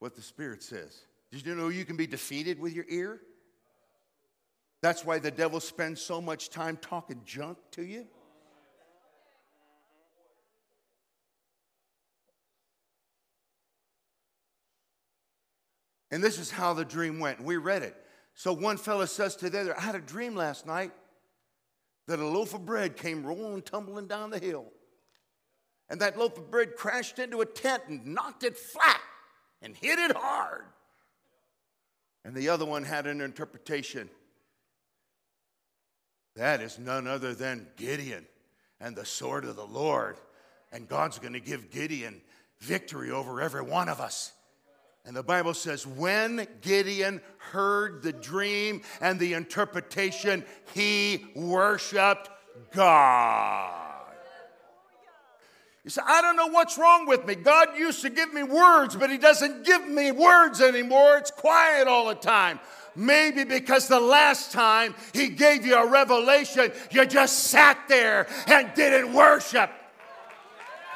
what 0.00 0.16
the 0.16 0.22
Spirit 0.22 0.64
says. 0.64 1.02
Did 1.30 1.46
you 1.46 1.54
know 1.54 1.68
you 1.68 1.84
can 1.84 1.96
be 1.96 2.08
defeated 2.08 2.58
with 2.58 2.74
your 2.74 2.86
ear? 2.88 3.20
That's 4.86 5.04
why 5.04 5.18
the 5.18 5.32
devil 5.32 5.58
spends 5.58 6.00
so 6.00 6.20
much 6.20 6.48
time 6.48 6.76
talking 6.76 7.20
junk 7.24 7.58
to 7.72 7.82
you. 7.82 8.06
And 16.12 16.22
this 16.22 16.38
is 16.38 16.52
how 16.52 16.72
the 16.72 16.84
dream 16.84 17.18
went. 17.18 17.42
We 17.42 17.56
read 17.56 17.82
it. 17.82 17.96
So 18.34 18.52
one 18.52 18.76
fellow 18.76 19.06
says 19.06 19.34
to 19.38 19.50
the 19.50 19.62
other, 19.62 19.76
I 19.76 19.80
had 19.80 19.96
a 19.96 20.00
dream 20.00 20.36
last 20.36 20.68
night 20.68 20.92
that 22.06 22.20
a 22.20 22.24
loaf 22.24 22.54
of 22.54 22.64
bread 22.64 22.96
came 22.96 23.26
rolling, 23.26 23.62
tumbling 23.62 24.06
down 24.06 24.30
the 24.30 24.38
hill. 24.38 24.66
And 25.90 26.00
that 26.00 26.16
loaf 26.16 26.38
of 26.38 26.48
bread 26.48 26.76
crashed 26.76 27.18
into 27.18 27.40
a 27.40 27.44
tent 27.44 27.82
and 27.88 28.06
knocked 28.06 28.44
it 28.44 28.56
flat 28.56 29.00
and 29.60 29.76
hit 29.76 29.98
it 29.98 30.16
hard. 30.16 30.62
And 32.24 32.36
the 32.36 32.50
other 32.50 32.64
one 32.64 32.84
had 32.84 33.08
an 33.08 33.20
interpretation. 33.20 34.08
That 36.36 36.60
is 36.60 36.78
none 36.78 37.06
other 37.06 37.34
than 37.34 37.66
Gideon 37.76 38.26
and 38.80 38.94
the 38.94 39.04
sword 39.04 39.44
of 39.44 39.56
the 39.56 39.66
Lord. 39.66 40.16
And 40.72 40.88
God's 40.88 41.18
going 41.18 41.32
to 41.32 41.40
give 41.40 41.70
Gideon 41.70 42.20
victory 42.60 43.10
over 43.10 43.40
every 43.40 43.62
one 43.62 43.88
of 43.88 44.00
us. 44.00 44.32
And 45.04 45.16
the 45.16 45.22
Bible 45.22 45.54
says, 45.54 45.86
when 45.86 46.46
Gideon 46.60 47.20
heard 47.38 48.02
the 48.02 48.12
dream 48.12 48.82
and 49.00 49.18
the 49.20 49.34
interpretation, 49.34 50.44
he 50.74 51.24
worshiped 51.36 52.28
God. 52.72 53.86
You 55.84 55.90
say, 55.90 56.02
I 56.04 56.20
don't 56.20 56.34
know 56.34 56.48
what's 56.48 56.76
wrong 56.76 57.06
with 57.06 57.24
me. 57.26 57.36
God 57.36 57.78
used 57.78 58.02
to 58.02 58.10
give 58.10 58.34
me 58.34 58.42
words, 58.42 58.96
but 58.96 59.08
He 59.08 59.18
doesn't 59.18 59.64
give 59.64 59.86
me 59.86 60.10
words 60.10 60.60
anymore. 60.60 61.16
It's 61.16 61.30
quiet 61.30 61.86
all 61.86 62.08
the 62.08 62.16
time. 62.16 62.58
Maybe 62.96 63.44
because 63.44 63.88
the 63.88 64.00
last 64.00 64.52
time 64.52 64.94
he 65.12 65.28
gave 65.28 65.66
you 65.66 65.76
a 65.76 65.86
revelation, 65.86 66.72
you 66.90 67.04
just 67.04 67.44
sat 67.44 67.78
there 67.88 68.26
and 68.46 68.72
didn't 68.74 69.12
worship. 69.12 69.70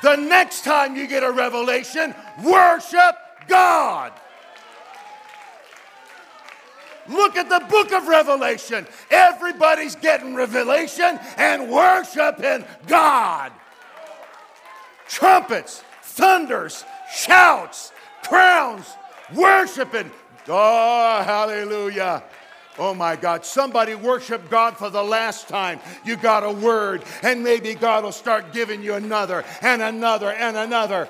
The 0.02 0.16
next 0.16 0.64
time 0.64 0.96
you 0.96 1.06
get 1.06 1.22
a 1.22 1.30
revelation, 1.30 2.14
worship 2.42 3.16
God. 3.48 4.12
Look 7.06 7.36
at 7.36 7.48
the 7.48 7.64
book 7.68 7.92
of 7.92 8.08
Revelation. 8.08 8.86
Everybody's 9.10 9.96
getting 9.96 10.34
revelation 10.34 11.18
and 11.36 11.70
worshiping 11.70 12.64
God. 12.86 13.52
Trumpets, 15.08 15.82
thunders, 16.02 16.84
shouts, 17.12 17.92
crowns, 18.22 18.86
worshiping. 19.34 20.10
Oh, 20.50 21.22
hallelujah. 21.24 22.22
Oh 22.78 22.94
my 22.94 23.14
God, 23.16 23.44
somebody 23.44 23.94
worship 23.94 24.48
God 24.48 24.76
for 24.76 24.90
the 24.90 25.02
last 25.02 25.48
time. 25.48 25.80
You 26.04 26.16
got 26.16 26.44
a 26.44 26.50
word, 26.50 27.04
and 27.22 27.44
maybe 27.44 27.74
God 27.74 28.04
will 28.04 28.12
start 28.12 28.52
giving 28.52 28.82
you 28.82 28.94
another 28.94 29.44
and 29.60 29.82
another 29.82 30.30
and 30.32 30.56
another. 30.56 31.08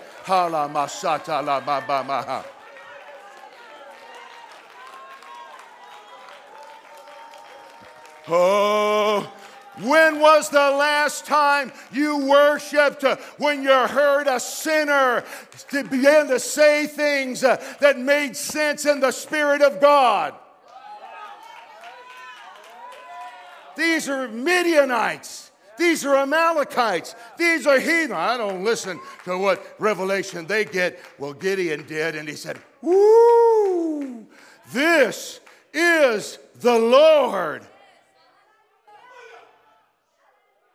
Oh, 8.28 9.32
when 9.78 10.20
was 10.20 10.50
the 10.50 10.58
last 10.58 11.24
time 11.24 11.72
you 11.92 12.18
worshiped 12.26 13.04
uh, 13.04 13.16
when 13.38 13.62
you 13.62 13.70
heard 13.70 14.26
a 14.26 14.40
sinner 14.40 15.24
to 15.70 15.84
begin 15.84 16.28
to 16.28 16.40
say 16.40 16.86
things 16.86 17.44
uh, 17.44 17.62
that 17.80 17.98
made 17.98 18.36
sense 18.36 18.84
in 18.84 19.00
the 19.00 19.12
Spirit 19.12 19.62
of 19.62 19.80
God? 19.80 20.34
These 23.76 24.08
are 24.08 24.28
Midianites. 24.28 25.50
These 25.78 26.04
are 26.04 26.16
Amalekites. 26.16 27.14
These 27.38 27.66
are 27.66 27.78
heathen. 27.78 28.12
I 28.12 28.36
don't 28.36 28.62
listen 28.64 29.00
to 29.24 29.38
what 29.38 29.64
revelation 29.78 30.46
they 30.46 30.66
get. 30.66 31.00
Well, 31.18 31.32
Gideon 31.32 31.86
did, 31.86 32.16
and 32.16 32.28
he 32.28 32.34
said, 32.34 32.58
Woo, 32.82 34.26
this 34.72 35.40
is 35.72 36.38
the 36.56 36.78
Lord. 36.78 37.66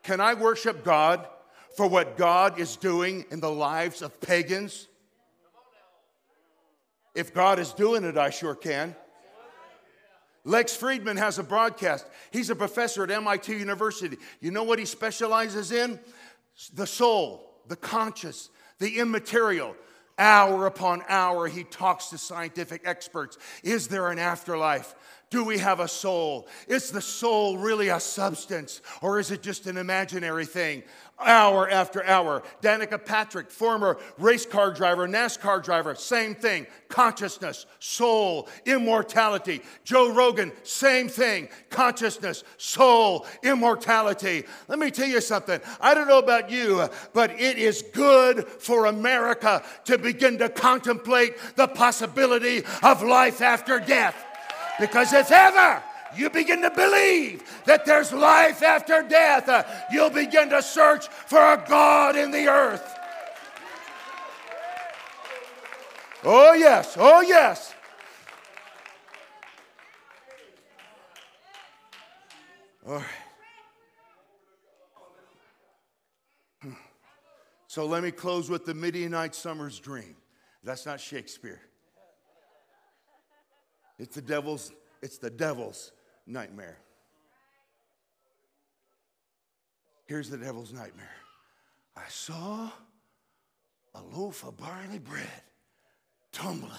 Can 0.06 0.22
I 0.22 0.36
worship 0.36 0.84
God 0.84 1.28
for 1.76 1.88
what 1.88 2.16
God 2.16 2.60
is 2.60 2.76
doing 2.78 3.26
in 3.32 3.40
the 3.40 3.50
lives 3.50 4.04
of 4.04 4.22
pagans? 4.22 4.88
If 7.16 7.34
God 7.34 7.58
is 7.58 7.74
doing 7.74 8.04
it, 8.04 8.16
I 8.16 8.30
sure 8.30 8.54
can. 8.54 8.96
Lex 10.44 10.78
Fridman 10.78 11.18
has 11.18 11.40
a 11.40 11.44
broadcast. 11.44 12.06
He's 12.30 12.52
a 12.52 12.56
professor 12.56 13.04
at 13.04 13.10
MIT 13.10 13.52
University. 13.58 14.18
You 14.42 14.52
know 14.52 14.64
what 14.64 14.78
he 14.78 14.86
specializes 14.86 15.72
in? 15.72 16.00
The 16.76 16.86
soul, 16.86 17.56
the 17.68 17.76
conscious, 17.76 18.52
the 18.78 19.00
immaterial. 19.00 19.76
Hour 20.20 20.68
upon 20.68 21.02
hour, 21.10 21.48
he 21.48 21.64
talks 21.64 22.10
to 22.12 22.20
scientific 22.20 22.84
experts. 22.86 23.40
Is 23.64 23.88
there 23.88 24.12
an 24.12 24.20
afterlife? 24.20 24.94
Do 25.36 25.44
we 25.44 25.58
have 25.58 25.82
a 25.82 25.88
soul? 25.90 26.48
Is 26.66 26.92
the 26.92 27.02
soul 27.02 27.58
really 27.58 27.90
a 27.90 28.00
substance 28.00 28.80
or 29.02 29.20
is 29.20 29.32
it 29.32 29.42
just 29.44 29.68
an 29.68 29.76
imaginary 29.76 30.46
thing? 30.46 30.82
Hour 31.20 31.70
after 31.70 32.06
hour. 32.06 32.42
Danica 32.62 33.04
Patrick, 33.04 33.52
former 33.52 33.98
race 34.18 34.46
car 34.46 34.72
driver, 34.72 35.10
NASCAR 35.10 35.62
driver, 35.62 35.94
same 35.96 36.36
thing. 36.36 36.68
Consciousness, 36.88 37.66
soul, 37.80 38.48
immortality. 38.66 39.62
Joe 39.84 40.14
Rogan, 40.14 40.54
same 40.64 41.10
thing. 41.10 41.50
Consciousness, 41.70 42.46
soul, 42.56 43.26
immortality. 43.44 44.46
Let 44.70 44.80
me 44.80 44.90
tell 44.90 45.08
you 45.08 45.20
something. 45.20 45.60
I 45.82 45.94
don't 45.94 46.08
know 46.08 46.20
about 46.20 46.50
you, 46.50 46.88
but 47.12 47.32
it 47.32 47.58
is 47.58 47.84
good 47.94 48.48
for 48.48 48.86
America 48.86 49.64
to 49.84 49.98
begin 49.98 50.38
to 50.38 50.48
contemplate 50.48 51.36
the 51.58 51.68
possibility 51.68 52.64
of 52.82 53.04
life 53.04 53.42
after 53.42 53.82
death. 53.82 54.25
Because 54.80 55.14
if 55.14 55.32
ever 55.32 55.82
you 56.16 56.30
begin 56.30 56.62
to 56.62 56.70
believe 56.70 57.44
that 57.66 57.86
there's 57.86 58.12
life 58.12 58.62
after 58.62 59.04
death, 59.04 59.50
uh, 59.50 59.64
you'll 59.92 60.10
begin 60.10 60.50
to 60.50 60.62
search 60.62 61.08
for 61.08 61.40
a 61.40 61.64
God 61.68 62.16
in 62.16 62.32
the 62.32 62.48
earth. 62.48 62.94
Oh, 66.24 66.54
yes, 66.54 66.96
oh, 67.00 67.22
yes. 67.22 67.74
All 72.88 72.96
right. 72.96 73.04
Hmm. 76.62 76.72
So 77.68 77.86
let 77.86 78.04
me 78.04 78.12
close 78.12 78.50
with 78.50 78.66
the 78.66 78.74
Midianite 78.74 79.36
summer's 79.36 79.80
dream. 79.80 80.16
That's 80.64 80.86
not 80.86 81.00
Shakespeare. 81.00 81.62
It's 83.98 84.16
the 84.16 84.22
devil's, 84.22 84.72
it's 85.02 85.18
the 85.18 85.30
devil's 85.30 85.92
nightmare. 86.28 86.78
Here's 90.06 90.30
the 90.30 90.38
devil's 90.38 90.72
nightmare. 90.72 91.10
I 91.96 92.04
saw 92.10 92.70
a 93.96 94.02
loaf 94.16 94.44
of 94.44 94.58
barley 94.58 95.00
bread 95.00 95.28
tumbling. 96.32 96.72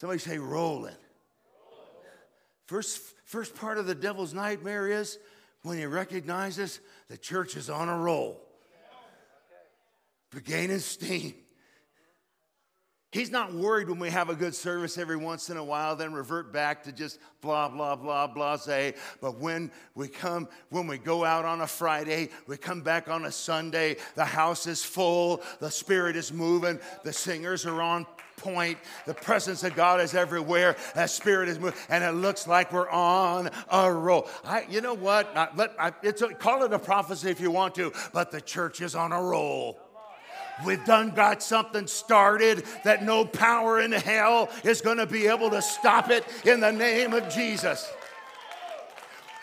Somebody 0.00 0.18
say 0.18 0.38
rolling. 0.38 0.94
First, 2.66 3.00
first 3.24 3.54
part 3.54 3.78
of 3.78 3.86
the 3.86 3.94
devil's 3.94 4.34
nightmare 4.34 4.88
is 4.88 5.18
when 5.62 5.78
he 5.78 5.86
recognizes 5.86 6.80
the 7.08 7.18
church 7.18 7.56
is 7.56 7.68
on 7.68 7.88
a 7.88 7.98
roll, 7.98 8.40
gaining 10.44 10.78
steam. 10.78 11.34
He's 13.12 13.32
not 13.32 13.52
worried 13.52 13.88
when 13.88 13.98
we 13.98 14.08
have 14.10 14.30
a 14.30 14.36
good 14.36 14.54
service 14.54 14.96
every 14.96 15.16
once 15.16 15.50
in 15.50 15.56
a 15.56 15.64
while, 15.64 15.96
then 15.96 16.12
revert 16.12 16.52
back 16.52 16.84
to 16.84 16.92
just 16.92 17.18
blah, 17.40 17.68
blah, 17.68 17.96
blah, 18.28 18.56
say. 18.56 18.94
But 19.20 19.38
when 19.38 19.72
we 19.96 20.06
come, 20.06 20.48
when 20.68 20.86
we 20.86 20.96
go 20.96 21.24
out 21.24 21.44
on 21.44 21.60
a 21.60 21.66
Friday, 21.66 22.28
we 22.46 22.56
come 22.56 22.82
back 22.82 23.08
on 23.08 23.24
a 23.24 23.32
Sunday, 23.32 23.96
the 24.14 24.24
house 24.24 24.68
is 24.68 24.84
full, 24.84 25.42
the 25.58 25.72
Spirit 25.72 26.14
is 26.14 26.32
moving, 26.32 26.78
the 27.02 27.12
singers 27.12 27.66
are 27.66 27.82
on 27.82 28.06
point, 28.36 28.78
the 29.06 29.14
presence 29.14 29.64
of 29.64 29.74
God 29.74 30.00
is 30.00 30.14
everywhere, 30.14 30.76
that 30.94 31.10
Spirit 31.10 31.48
is 31.48 31.58
moving, 31.58 31.78
and 31.88 32.04
it 32.04 32.12
looks 32.12 32.46
like 32.46 32.72
we're 32.72 32.88
on 32.90 33.50
a 33.72 33.92
roll. 33.92 34.28
I, 34.44 34.66
you 34.70 34.80
know 34.80 34.94
what? 34.94 35.36
I, 35.36 35.48
let, 35.56 35.74
I, 35.80 35.92
it's 36.04 36.22
a, 36.22 36.32
call 36.32 36.62
it 36.62 36.72
a 36.72 36.78
prophecy 36.78 37.28
if 37.28 37.40
you 37.40 37.50
want 37.50 37.74
to, 37.74 37.92
but 38.12 38.30
the 38.30 38.40
church 38.40 38.80
is 38.80 38.94
on 38.94 39.10
a 39.10 39.20
roll. 39.20 39.80
We've 40.64 40.84
done 40.84 41.10
got 41.10 41.42
something 41.42 41.86
started 41.86 42.64
that 42.84 43.02
no 43.02 43.24
power 43.24 43.80
in 43.80 43.92
hell 43.92 44.50
is 44.64 44.80
going 44.80 44.98
to 44.98 45.06
be 45.06 45.26
able 45.26 45.50
to 45.50 45.62
stop 45.62 46.10
it 46.10 46.24
in 46.44 46.60
the 46.60 46.72
name 46.72 47.12
of 47.12 47.28
Jesus. 47.32 47.90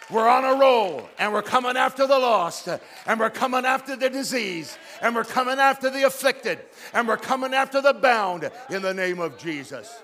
We're 0.10 0.30
on 0.30 0.46
a 0.46 0.58
roll 0.58 1.10
and 1.20 1.34
we're 1.34 1.42
coming 1.42 1.76
after 1.76 2.08
the 2.08 2.18
lost 2.18 2.70
and 3.06 3.20
we're 3.20 3.30
coming 3.30 3.66
after 3.66 3.96
the 3.98 4.10
disease 4.10 4.78
and 5.02 5.14
we're 5.14 5.26
coming 5.26 5.60
after 5.60 5.90
the 5.90 6.04
afflicted 6.04 6.60
and 6.94 7.08
we're 7.08 7.18
coming 7.18 7.54
after 7.54 7.82
the 7.82 7.94
bound 7.94 8.50
in 8.70 8.82
the 8.82 8.94
name 8.94 9.20
of 9.20 9.38
Jesus. 9.38 10.02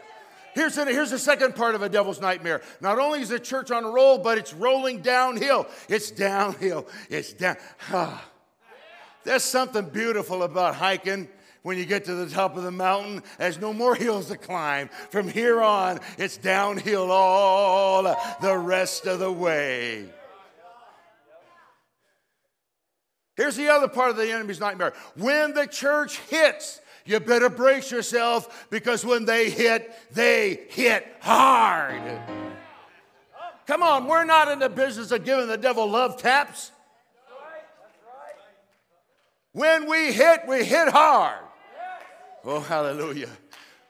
Here's, 0.56 0.75
the, 0.75 0.86
here's 0.86 1.10
the 1.10 1.19
second 1.19 1.56
part 1.56 1.73
of 1.73 1.82
a 1.82 1.89
devil's 1.89 2.19
nightmare. 2.19 2.62
Not 2.82 2.99
only 2.99 3.21
is 3.21 3.29
the 3.29 3.39
church 3.39 3.71
on 3.71 3.86
a 3.86 3.89
roll, 3.89 4.19
but 4.19 4.38
it's 4.38 4.53
rolling 4.53 5.01
downhill. 5.01 5.67
It's 5.88 6.12
downhill. 6.12 6.88
It's 7.10 7.34
down. 7.34 7.58
Ah. 7.91 8.29
There's 9.24 9.44
something 9.44 9.86
beautiful 9.90 10.44
about 10.44 10.76
hiking 10.76 11.30
when 11.62 11.78
you 11.78 11.86
get 11.86 12.06
to 12.06 12.16
the 12.16 12.30
top 12.30 12.58
of 12.58 12.64
the 12.64 12.72
mountain. 12.72 13.24
There's 13.38 13.60
no 13.60 13.74
more 13.74 13.96
hills 13.96 14.28
to 14.28 14.38
climb. 14.38 14.90
From 15.10 15.28
here 15.28 15.62
on, 15.62 16.00
it's 16.18 16.38
downhill 16.38 17.12
all 17.12 18.04
the 18.42 18.58
rest 18.58 19.06
of 19.08 19.20
the 19.20 19.32
way. 19.32 20.10
Here's 23.36 23.56
the 23.56 23.70
other 23.70 23.88
part 23.88 24.12
of 24.12 24.18
the 24.18 24.32
enemy's 24.32 24.60
nightmare. 24.60 24.94
When 25.16 25.54
the 25.54 25.66
church 25.66 26.20
hits, 26.30 26.82
you 27.06 27.20
better 27.20 27.50
brace 27.50 27.92
yourself 27.92 28.68
because 28.70 29.04
when 29.06 29.26
they 29.26 29.50
hit, 29.50 29.92
they 30.12 30.62
hit 30.70 31.06
hard. 31.20 32.22
Come 33.66 33.82
on, 33.82 34.08
we're 34.08 34.26
not 34.26 34.50
in 34.50 34.60
the 34.60 34.70
business 34.70 35.12
of 35.12 35.24
giving 35.24 35.48
the 35.48 35.58
devil 35.58 35.90
love 35.90 36.18
taps. 36.18 36.72
When 39.54 39.88
we 39.88 40.12
hit, 40.12 40.48
we 40.48 40.66
hit 40.66 40.89
hard. 40.89 41.39
Oh, 42.44 42.60
hallelujah. 42.60 43.30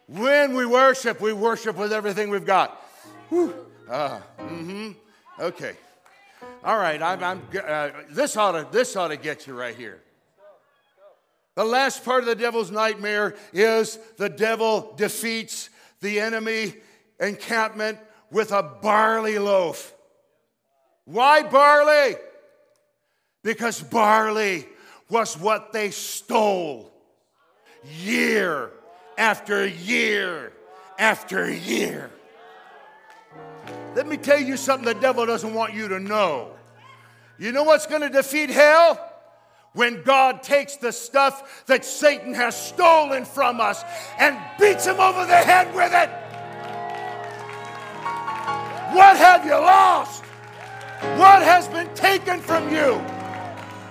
When 0.07 0.55
we 0.55 0.65
worship, 0.65 1.21
we 1.21 1.31
worship 1.31 1.77
with 1.77 1.93
everything 1.93 2.29
we've 2.29 2.45
got. 2.45 2.79
Uh, 3.31 4.19
mm-hmm. 4.39 4.91
Okay. 5.39 5.73
All 6.63 6.77
right. 6.77 7.01
I'm, 7.01 7.23
I'm 7.23 7.41
uh, 7.65 7.89
this, 8.09 8.35
ought 8.35 8.51
to, 8.51 8.67
this 8.71 8.95
ought 8.97 9.07
to 9.07 9.17
get 9.17 9.47
you 9.47 9.57
right 9.57 9.75
here. 9.75 10.01
The 11.55 11.63
last 11.63 12.03
part 12.03 12.21
of 12.21 12.25
the 12.25 12.35
devil's 12.35 12.69
nightmare 12.69 13.35
is 13.53 13.97
the 14.17 14.29
devil 14.29 14.93
defeats 14.97 15.69
the 16.01 16.19
enemy 16.19 16.73
encampment 17.19 17.99
with 18.31 18.51
a 18.51 18.63
barley 18.63 19.39
loaf. 19.39 19.93
Why 21.05 21.43
barley? 21.43 22.15
Because 23.43 23.81
barley 23.81 24.67
was 25.13 25.37
what 25.37 25.71
they 25.71 25.91
stole 25.91 26.91
year 28.01 28.71
after 29.15 29.65
year 29.67 30.51
after 30.97 31.53
year. 31.53 32.09
Let 33.95 34.07
me 34.07 34.17
tell 34.17 34.39
you 34.39 34.57
something 34.57 34.85
the 34.85 34.99
devil 34.99 35.27
doesn't 35.27 35.53
want 35.53 35.75
you 35.75 35.87
to 35.89 35.99
know. 35.99 36.55
You 37.37 37.51
know 37.51 37.61
what's 37.61 37.85
going 37.85 38.01
to 38.01 38.09
defeat 38.09 38.49
hell? 38.49 39.11
When 39.73 40.01
God 40.01 40.41
takes 40.41 40.77
the 40.77 40.91
stuff 40.91 41.65
that 41.67 41.85
Satan 41.85 42.33
has 42.33 42.59
stolen 42.59 43.23
from 43.23 43.61
us 43.61 43.83
and 44.17 44.35
beats 44.59 44.87
him 44.87 44.99
over 44.99 45.27
the 45.27 45.35
head 45.35 45.73
with 45.75 45.93
it. 45.93 46.09
What 48.95 49.17
have 49.17 49.45
you 49.45 49.51
lost? 49.51 50.23
What 51.19 51.43
has 51.43 51.67
been 51.67 51.93
taken 51.93 52.39
from 52.39 52.73
you? 52.73 53.12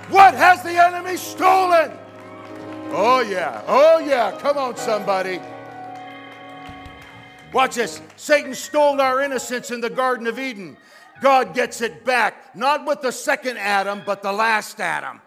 What 0.09 0.35
has 0.35 0.63
the 0.63 0.71
enemy 0.71 1.17
stolen? 1.17 1.93
Oh, 2.91 3.21
yeah. 3.21 3.63
Oh, 3.67 3.99
yeah. 3.99 4.39
Come 4.39 4.59
on, 4.59 4.77
somebody. 4.77 5.41
Watch 7.53 7.77
this. 7.77 8.01
Satan 8.17 8.55
stole 8.55 9.01
our 9.01 9.21
innocence 9.21 9.71
in 9.71 9.81
the 9.81 9.91
Garden 9.91 10.27
of 10.27 10.39
Eden. 10.39 10.77
God 11.21 11.55
gets 11.55 11.81
it 11.81 12.05
back, 12.05 12.57
not 12.57 12.85
with 12.87 13.01
the 13.01 13.13
second 13.13 13.57
Adam, 13.57 14.03
but 14.05 14.23
the 14.23 14.33
last 14.33 14.81
Adam. 14.81 15.21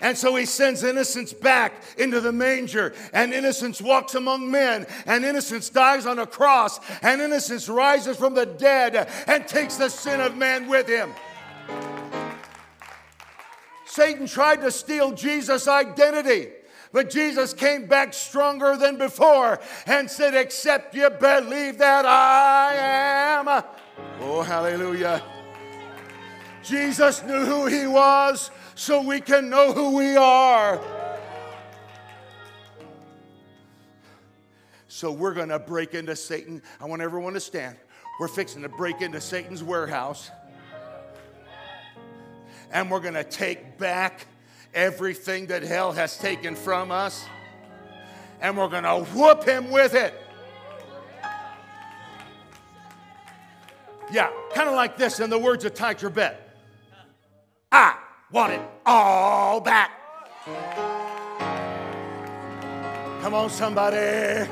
And 0.00 0.18
so 0.18 0.34
he 0.34 0.46
sends 0.46 0.82
innocence 0.82 1.32
back 1.32 1.74
into 1.96 2.20
the 2.20 2.32
manger, 2.32 2.92
and 3.12 3.32
innocence 3.32 3.80
walks 3.80 4.16
among 4.16 4.50
men, 4.50 4.84
and 5.06 5.24
innocence 5.24 5.70
dies 5.70 6.06
on 6.06 6.18
a 6.18 6.26
cross, 6.26 6.80
and 7.02 7.22
innocence 7.22 7.68
rises 7.68 8.16
from 8.16 8.34
the 8.34 8.44
dead 8.44 9.08
and 9.28 9.46
takes 9.46 9.76
the 9.76 9.88
sin 9.88 10.20
of 10.20 10.36
man 10.36 10.68
with 10.68 10.88
him. 10.88 11.12
Satan 13.92 14.26
tried 14.26 14.62
to 14.62 14.70
steal 14.70 15.12
Jesus' 15.12 15.68
identity. 15.68 16.48
But 16.92 17.10
Jesus 17.10 17.52
came 17.52 17.84
back 17.84 18.14
stronger 18.14 18.74
than 18.74 18.96
before 18.96 19.60
and 19.86 20.10
said, 20.10 20.34
Except 20.34 20.94
you 20.94 21.10
believe 21.10 21.76
that 21.76 22.06
I 22.06 22.74
am. 22.74 23.62
Oh, 24.18 24.40
hallelujah. 24.40 25.22
Jesus 26.62 27.22
knew 27.24 27.44
who 27.44 27.66
he 27.66 27.86
was 27.86 28.50
so 28.74 29.02
we 29.02 29.20
can 29.20 29.50
know 29.50 29.74
who 29.74 29.94
we 29.94 30.16
are. 30.16 30.80
So 34.88 35.12
we're 35.12 35.34
going 35.34 35.50
to 35.50 35.58
break 35.58 35.92
into 35.92 36.16
Satan. 36.16 36.62
I 36.80 36.86
want 36.86 37.02
everyone 37.02 37.34
to 37.34 37.40
stand. 37.40 37.76
We're 38.18 38.28
fixing 38.28 38.62
to 38.62 38.70
break 38.70 39.02
into 39.02 39.20
Satan's 39.20 39.62
warehouse. 39.62 40.30
And 42.72 42.90
we're 42.90 43.00
going 43.00 43.14
to 43.14 43.24
take 43.24 43.78
back 43.78 44.26
everything 44.74 45.46
that 45.46 45.62
hell 45.62 45.92
has 45.92 46.16
taken 46.16 46.56
from 46.56 46.90
us. 46.90 47.24
And 48.40 48.56
we're 48.56 48.68
going 48.68 48.84
to 48.84 49.04
whoop 49.14 49.44
him 49.44 49.70
with 49.70 49.94
it. 49.94 50.14
Yeah, 54.10 54.30
kind 54.54 54.68
of 54.68 54.74
like 54.74 54.96
this 54.96 55.20
in 55.20 55.30
the 55.30 55.38
words 55.38 55.64
of 55.64 55.74
Tye 55.74 55.94
Tribbett. 55.94 56.36
I 57.70 57.96
want 58.30 58.52
it 58.52 58.60
all 58.84 59.60
back. 59.60 59.90
Come 63.22 63.34
on, 63.34 63.48
somebody. 63.48 64.48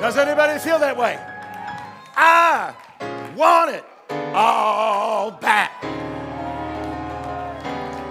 Does 0.00 0.16
anybody 0.16 0.58
feel 0.58 0.78
that 0.78 0.96
way? 0.96 1.18
I 2.16 2.74
want 3.36 3.74
it 3.74 3.84
all 4.34 5.30
back. 5.30 5.87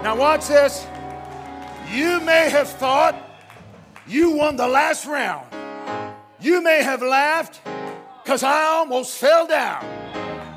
Now, 0.08 0.16
watch 0.16 0.48
this. 0.48 0.86
You 1.92 2.18
may 2.20 2.48
have 2.48 2.66
thought 2.66 3.14
you 4.06 4.30
won 4.30 4.56
the 4.56 4.66
last 4.66 5.04
round. 5.04 5.46
You 6.40 6.62
may 6.62 6.82
have 6.82 7.02
laughed 7.02 7.60
because 8.24 8.42
I 8.42 8.62
almost 8.62 9.18
fell 9.18 9.46
down. 9.46 9.84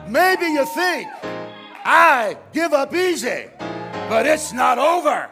Maybe 0.09 0.45
you 0.45 0.63
think 0.67 1.09
I 1.83 2.37
give 2.53 2.71
up 2.71 2.95
easy, 2.95 3.49
but 4.07 4.25
it's 4.25 4.53
not 4.53 4.77
over. 4.77 5.29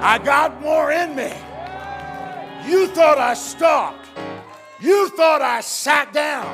I 0.00 0.18
got 0.24 0.58
more 0.62 0.90
in 0.90 1.14
me. 1.14 1.34
You 2.66 2.86
thought 2.86 3.18
I 3.18 3.34
stopped. 3.34 4.06
You 4.80 5.10
thought 5.10 5.42
I 5.42 5.60
sat 5.60 6.10
down, 6.14 6.48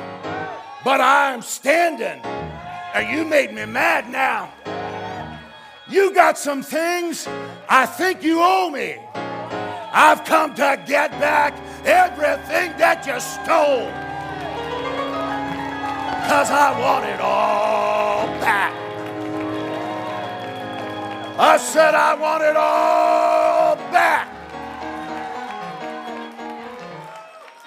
but 0.83 0.99
I'm 0.99 1.43
standing. 1.43 2.19
And 2.93 3.17
you 3.17 3.23
made 3.23 3.53
me 3.53 3.65
mad 3.65 4.09
now. 4.09 4.51
You 5.93 6.11
got 6.11 6.39
some 6.39 6.63
things 6.63 7.27
I 7.69 7.85
think 7.85 8.23
you 8.23 8.39
owe 8.41 8.71
me. 8.71 8.95
I've 9.13 10.25
come 10.25 10.55
to 10.55 10.81
get 10.87 11.11
back 11.19 11.53
everything 11.85 12.75
that 12.79 13.05
you 13.05 13.19
stole. 13.19 13.85
Because 16.23 16.49
I 16.49 16.79
want 16.81 17.05
it 17.05 17.21
all 17.21 18.25
back. 18.41 18.73
I 21.37 21.57
said 21.57 21.93
I 21.93 22.15
want 22.15 22.41
it 22.41 22.55
all 22.55 23.75
back. 23.91 24.27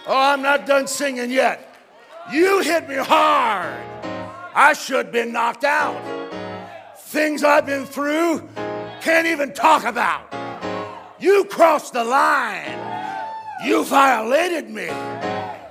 Oh, 0.09 0.19
I'm 0.19 0.43
not 0.43 0.67
done 0.67 0.89
singing 0.89 1.31
yet. 1.31 1.77
You 2.33 2.61
hit 2.61 2.89
me 2.89 2.97
hard. 2.97 3.79
I 4.53 4.73
should 4.73 5.07
have 5.07 5.13
been 5.13 5.33
knocked 5.33 5.63
out. 5.63 6.26
Things 7.07 7.45
I've 7.45 7.65
been 7.65 7.87
through, 7.87 8.43
can't 9.01 9.29
even 9.29 9.53
talk 9.53 9.85
about. 9.85 10.23
You 11.21 11.45
crossed 11.45 11.93
the 11.93 12.03
line. 12.03 12.77
You 13.65 13.85
violated 13.85 14.69
me. 14.69 14.89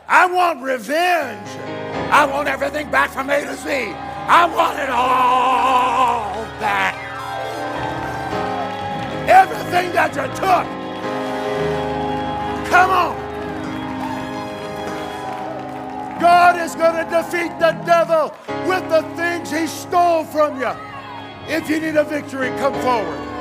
I 0.07 0.27
want 0.31 0.63
revenge. 0.63 1.49
I 2.09 2.25
want 2.25 2.47
everything 2.47 2.89
back 2.89 3.09
from 3.09 3.29
A 3.29 3.41
to 3.41 3.53
Z. 3.57 3.67
I 3.67 4.45
want 4.45 4.79
it 4.79 4.89
all 4.89 6.45
back. 6.61 6.95
Everything 9.27 9.91
that 9.91 10.15
you 10.15 10.27
took. 10.35 10.65
Come 12.71 12.91
on. 12.91 13.25
God 16.21 16.61
is 16.61 16.75
going 16.75 16.95
to 16.95 17.11
defeat 17.11 17.59
the 17.59 17.73
devil 17.85 18.33
with 18.69 18.89
the 18.89 19.01
things 19.17 19.51
he 19.51 19.67
stole 19.67 20.23
from 20.23 20.61
you. 20.61 20.94
If 21.47 21.69
you 21.69 21.79
need 21.79 21.95
a 21.95 22.03
victory, 22.03 22.49
come 22.57 22.73
forward. 22.81 23.34